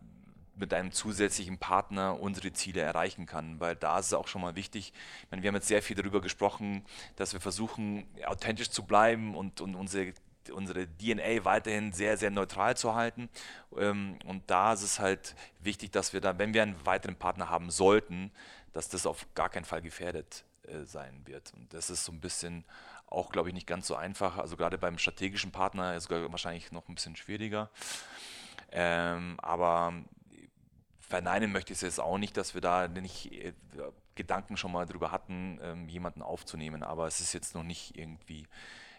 [0.57, 4.55] mit einem zusätzlichen Partner unsere Ziele erreichen kann, weil da ist es auch schon mal
[4.55, 4.93] wichtig.
[5.23, 6.85] Ich meine, wir haben jetzt sehr viel darüber gesprochen,
[7.17, 10.13] dass wir versuchen, authentisch zu bleiben und, und unsere
[10.49, 13.29] unsere DNA weiterhin sehr, sehr neutral zu halten.
[13.77, 17.49] Ähm, und da ist es halt wichtig, dass wir da, wenn wir einen weiteren Partner
[17.49, 18.31] haben sollten,
[18.73, 21.53] dass das auf gar keinen Fall gefährdet äh, sein wird.
[21.53, 22.65] Und das ist so ein bisschen
[23.07, 24.37] auch, glaube ich, nicht ganz so einfach.
[24.37, 27.69] Also gerade beim strategischen Partner ist sogar wahrscheinlich noch ein bisschen schwieriger.
[28.71, 29.93] Ähm, aber
[30.99, 33.53] verneinen möchte ich es jetzt auch nicht, dass wir da nicht äh,
[34.15, 36.83] Gedanken schon mal drüber hatten, ähm, jemanden aufzunehmen.
[36.83, 38.47] Aber es ist jetzt noch nicht irgendwie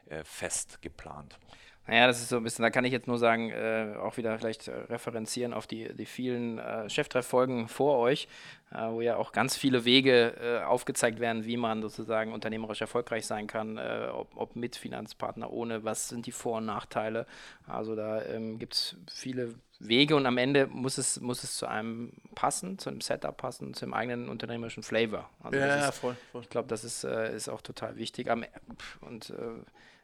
[0.09, 1.38] äh, fest geplant.
[1.86, 4.36] Naja, das ist so ein bisschen, da kann ich jetzt nur sagen, äh, auch wieder
[4.38, 8.26] vielleicht äh, referenzieren auf die, die vielen äh, Cheftreff-Folgen vor euch,
[8.72, 13.24] äh, wo ja auch ganz viele Wege äh, aufgezeigt werden, wie man sozusagen unternehmerisch erfolgreich
[13.26, 17.24] sein kann, äh, ob, ob, mit Finanzpartner, ohne, was sind die Vor- und Nachteile.
[17.68, 21.66] Also da ähm, gibt es viele Wege und am Ende muss es, muss es zu
[21.66, 25.30] einem passen, zu einem Setup passen, zu einem eigenen unternehmerischen Flavor.
[25.40, 26.42] Also ja, ist, voll, voll.
[26.42, 28.28] Ich glaube, das ist, ist auch total wichtig.
[28.28, 28.44] Am,
[29.02, 29.32] und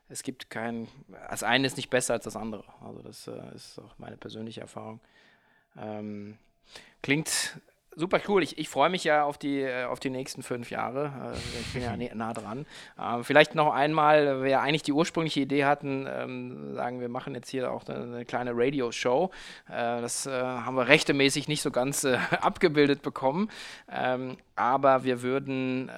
[0.08, 0.88] es gibt kein,
[1.30, 2.64] das eine ist nicht besser als das andere.
[2.80, 5.00] Also das äh, ist auch meine persönliche Erfahrung.
[5.76, 6.36] Ähm,
[7.02, 7.58] klingt
[7.94, 8.42] super cool.
[8.42, 11.34] Ich, ich freue mich ja auf die, äh, auf die nächsten fünf Jahre.
[11.34, 12.66] Äh, ich bin ja nah dran.
[13.00, 17.50] Ähm, vielleicht noch einmal, wer eigentlich die ursprüngliche Idee hatten, ähm, sagen wir machen jetzt
[17.50, 19.30] hier auch eine, eine kleine Radio-Show.
[19.68, 22.04] Äh, das äh, haben wir rechtemäßig nicht so ganz
[22.40, 23.50] abgebildet bekommen.
[23.90, 25.90] Ähm, aber wir würden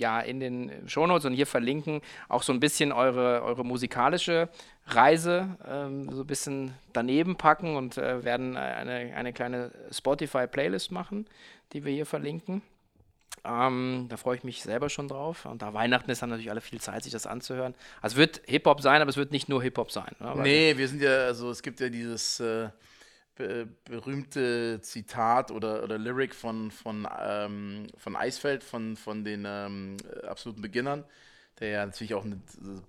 [0.00, 4.48] ja in den Shownotes und hier verlinken auch so ein bisschen eure, eure musikalische
[4.86, 11.26] Reise ähm, so ein bisschen daneben packen und äh, werden eine, eine kleine Spotify-Playlist machen,
[11.72, 12.62] die wir hier verlinken.
[13.44, 15.46] Ähm, da freue ich mich selber schon drauf.
[15.46, 17.74] Und da Weihnachten ist, haben natürlich alle viel Zeit, sich das anzuhören.
[18.02, 20.14] Also es wird Hip-Hop sein, aber es wird nicht nur Hip-Hop sein.
[20.18, 20.34] Ne?
[20.42, 22.68] Nee, wir sind ja, also es gibt ja dieses äh,
[23.84, 30.62] berühmte Zitat oder, oder Lyric von, von, ähm, von Eisfeld, von, von den ähm, absoluten
[30.62, 31.04] Beginnern
[31.60, 32.40] der ja natürlich auch, eine,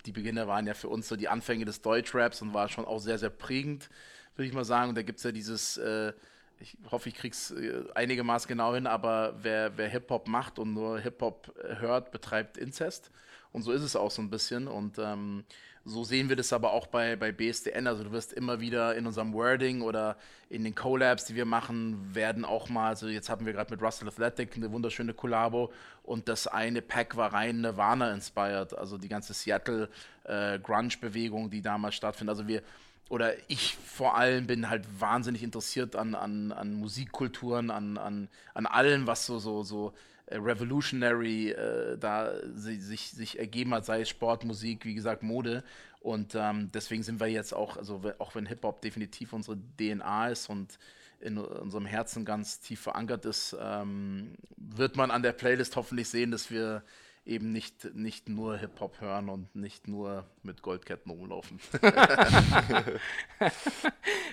[0.06, 3.00] die Beginner waren ja für uns so die Anfänge des Deutschraps und war schon auch
[3.00, 3.90] sehr, sehr prägend,
[4.36, 4.90] würde ich mal sagen.
[4.90, 6.14] Und da gibt es ja dieses, äh,
[6.60, 11.00] ich hoffe, ich krieg's äh, einigermaßen genau hin, aber wer, wer Hip-Hop macht und nur
[11.00, 13.12] Hip-Hop hört, betreibt Inzest.
[13.52, 14.70] Und so ist es auch so ein bisschen.
[14.70, 15.44] Und ähm,
[15.84, 17.88] so sehen wir das aber auch bei, bei BSDN.
[17.88, 20.16] Also du wirst immer wieder in unserem Wording oder
[20.50, 23.82] in den Collabs, die wir machen, werden auch mal, also jetzt hatten wir gerade mit
[23.82, 25.72] Russell Athletic eine wunderschöne Kollabo
[26.04, 29.90] und das eine Pack war rein Nirvana inspired, also die ganze Seattle
[30.26, 32.36] äh, die damals stattfindet.
[32.36, 32.62] Also wir
[33.10, 38.66] oder ich vor allem bin halt wahnsinnig interessiert an, an, an Musikkulturen, an, an, an
[38.66, 39.94] allem, was so, so, so
[40.34, 45.64] revolutionary äh, da sich, sich ergeben hat, sei es Sport, Musik, wie gesagt, Mode.
[46.00, 50.50] Und ähm, deswegen sind wir jetzt auch, also auch wenn Hip-Hop definitiv unsere DNA ist
[50.50, 50.80] und
[51.20, 56.32] in unserem Herzen ganz tief verankert ist, ähm, wird man an der Playlist hoffentlich sehen,
[56.32, 56.84] dass wir
[57.26, 61.60] eben nicht, nicht nur Hip-Hop hören und nicht nur mit Goldketten rumlaufen.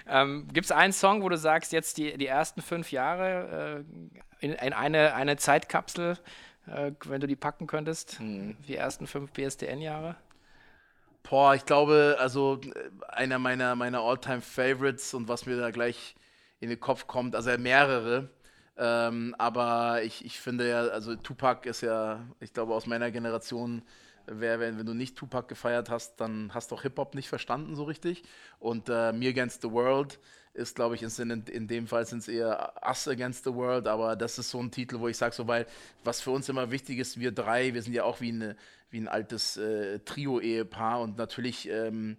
[0.09, 4.21] ähm, Gibt es einen Song, wo du sagst, jetzt die, die ersten fünf Jahre äh,
[4.41, 6.19] in, in, eine, eine Zeitkapsel,
[6.67, 8.57] äh, wenn du die packen könntest, hm.
[8.67, 10.17] die ersten fünf BSDN-Jahre?
[11.29, 12.61] Boah, ich glaube, also
[13.09, 16.15] einer meiner, meiner All-Time-Favorites und was mir da gleich
[16.61, 18.31] in den Kopf kommt, also mehrere,
[18.79, 23.83] ähm, aber ich, ich finde ja, also Tupac ist ja, ich glaube, aus meiner Generation,
[24.27, 27.75] wer, wenn, wenn du nicht Tupac gefeiert hast, dann hast du auch Hip-Hop nicht verstanden
[27.75, 28.23] so richtig.
[28.61, 30.21] Und äh, Me Against the World
[30.59, 34.17] ist, glaube ich, in, in dem Fall sind es eher Us Against the World, aber
[34.17, 35.67] das ist so ein Titel, wo ich sage, so, weil
[36.05, 38.57] was für uns immer wichtig ist, wir drei, wir sind ja auch wie, eine,
[38.91, 41.69] wie ein altes äh, Trio-Ehepaar und natürlich.
[41.69, 42.19] Ähm,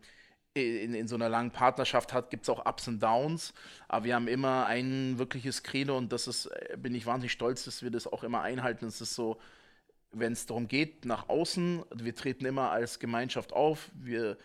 [0.56, 3.54] in, in so einer langen Partnerschaft gibt es auch Ups und Downs.
[3.88, 7.66] Aber wir haben immer ein wirkliches Credo und das ist, äh, bin ich wahnsinnig stolz,
[7.66, 8.86] dass wir das auch immer einhalten.
[8.86, 9.38] Es ist so,
[10.12, 14.38] wenn es darum geht, nach außen, wir treten immer als Gemeinschaft auf, wir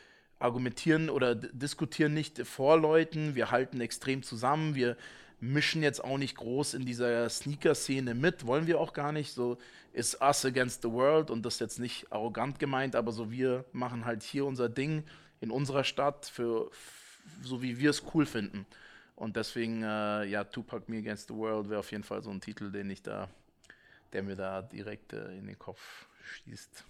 [0.44, 4.96] argumentieren oder diskutieren nicht vor Leuten, wir halten extrem zusammen, wir
[5.40, 9.32] mischen jetzt auch nicht groß in dieser Sneaker-Szene mit, wollen wir auch gar nicht.
[9.32, 9.58] So
[9.92, 13.64] ist us against the world und das ist jetzt nicht arrogant gemeint, aber so wir
[13.72, 15.04] machen halt hier unser Ding
[15.40, 16.70] in unserer Stadt, für,
[17.42, 18.66] so wie wir es cool finden.
[19.16, 22.40] Und deswegen, äh, ja, Tupac Me Against the World wäre auf jeden Fall so ein
[22.40, 23.28] Titel, den ich da,
[24.12, 26.84] der mir da direkt äh, in den Kopf schießt.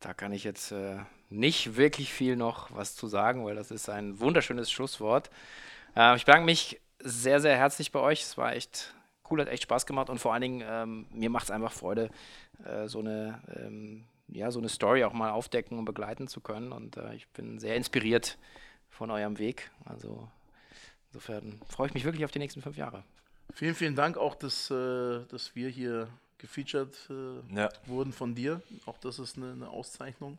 [0.00, 0.98] Da kann ich jetzt äh,
[1.30, 5.30] nicht wirklich viel noch was zu sagen, weil das ist ein wunderschönes Schlusswort.
[5.96, 8.22] Äh, ich bedanke mich sehr, sehr herzlich bei euch.
[8.22, 8.94] Es war echt
[9.30, 12.10] cool, hat echt Spaß gemacht und vor allen Dingen, ähm, mir macht es einfach Freude,
[12.64, 16.72] äh, so eine ähm, ja, so eine Story auch mal aufdecken und begleiten zu können.
[16.72, 18.38] Und äh, ich bin sehr inspiriert
[18.88, 19.70] von eurem Weg.
[19.84, 20.28] Also
[21.08, 23.04] insofern freue ich mich wirklich auf die nächsten fünf Jahre.
[23.52, 26.08] Vielen, vielen Dank auch, dass, äh, dass wir hier
[26.38, 27.68] gefeatured äh, ja.
[27.86, 28.62] wurden von dir.
[28.86, 30.38] Auch das ist eine, eine Auszeichnung.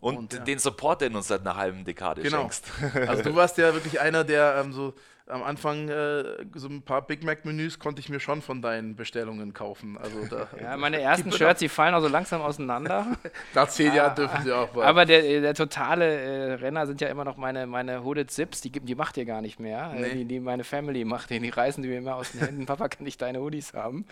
[0.00, 0.40] Und, und ja.
[0.40, 2.42] den Support, den uns seit einer halben Dekade genau.
[2.42, 2.66] schenkst.
[3.08, 4.94] Also du warst ja wirklich einer, der ähm, so
[5.26, 9.54] am Anfang äh, so ein paar Big Mac-Menüs konnte ich mir schon von deinen Bestellungen
[9.54, 9.96] kaufen.
[9.96, 13.06] Also da, ja, meine ersten Shirts, die fallen auch so langsam auseinander.
[13.54, 14.84] Nach zehn Jahren ah, dürfen sie auch mal.
[14.84, 18.70] Aber der, der totale äh, Renner sind ja immer noch meine, meine Hooded Zips, die,
[18.70, 19.92] die macht ihr gar nicht mehr.
[19.96, 20.14] Äh, nee.
[20.14, 22.66] Die, die meine Family macht, die, die reißen die mir immer aus den Händen.
[22.66, 24.04] Papa, kann ich deine Hoodies haben?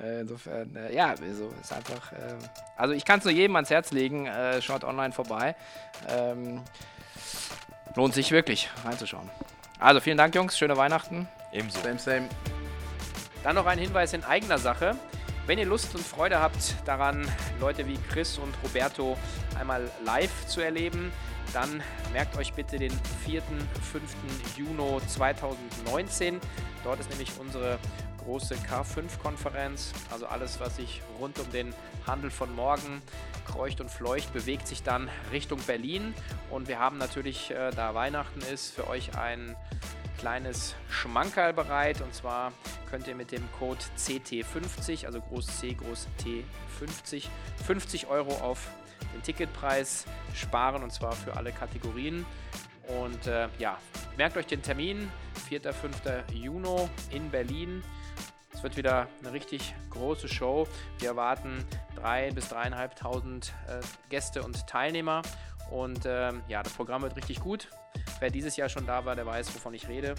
[0.00, 2.12] Äh, insofern, äh, ja, so ist einfach.
[2.12, 2.16] Äh,
[2.78, 4.28] also ich kann es nur jedem ans Herz legen,
[4.60, 5.56] schaut online vorbei.
[6.08, 6.62] Ähm,
[7.94, 9.30] lohnt sich wirklich reinzuschauen.
[9.84, 10.56] Also vielen Dank, Jungs.
[10.56, 11.28] Schöne Weihnachten.
[11.52, 11.78] Ebenso.
[11.82, 12.28] Same, same.
[13.42, 14.96] Dann noch ein Hinweis in eigener Sache.
[15.46, 17.30] Wenn ihr Lust und Freude habt daran,
[17.60, 19.18] Leute wie Chris und Roberto
[19.60, 21.12] einmal live zu erleben,
[21.52, 21.82] dann
[22.14, 23.42] merkt euch bitte den 4.
[23.42, 24.56] 5.
[24.56, 26.40] Juni 2019.
[26.82, 27.78] Dort ist nämlich unsere
[28.24, 29.92] große K5-Konferenz.
[30.10, 31.74] Also alles, was sich rund um den
[32.06, 33.02] Handel von morgen
[33.46, 36.14] kreucht und fleucht, bewegt sich dann Richtung Berlin.
[36.50, 39.56] Und wir haben natürlich, äh, da Weihnachten ist, für euch ein
[40.18, 42.00] kleines Schmankerl bereit.
[42.00, 42.52] Und zwar
[42.90, 47.26] könnt ihr mit dem Code CT50, also groß C, groß T50,
[47.66, 48.70] 50 Euro auf
[49.14, 52.24] den Ticketpreis sparen und zwar für alle Kategorien.
[52.88, 53.78] Und äh, ja,
[54.16, 55.10] merkt euch den Termin,
[55.48, 55.72] 4.
[55.72, 55.96] 5.
[56.32, 57.82] Juni in Berlin.
[58.54, 60.66] Es wird wieder eine richtig große Show.
[60.98, 61.64] Wir erwarten
[62.00, 65.22] 3.000 bis 3.500 äh, Gäste und Teilnehmer.
[65.70, 67.68] Und ähm, ja, das Programm wird richtig gut.
[68.20, 70.14] Wer dieses Jahr schon da war, der weiß, wovon ich rede.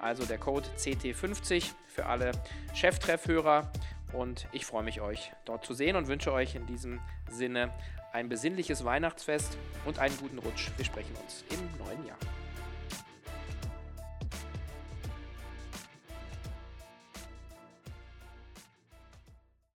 [0.00, 2.32] Also der Code CT50 für alle
[2.74, 3.70] Cheftreffhörer.
[4.12, 7.72] Und ich freue mich, euch dort zu sehen und wünsche euch in diesem Sinne
[8.12, 10.70] ein besinnliches Weihnachtsfest und einen guten Rutsch.
[10.76, 12.18] Wir sprechen uns im neuen Jahr.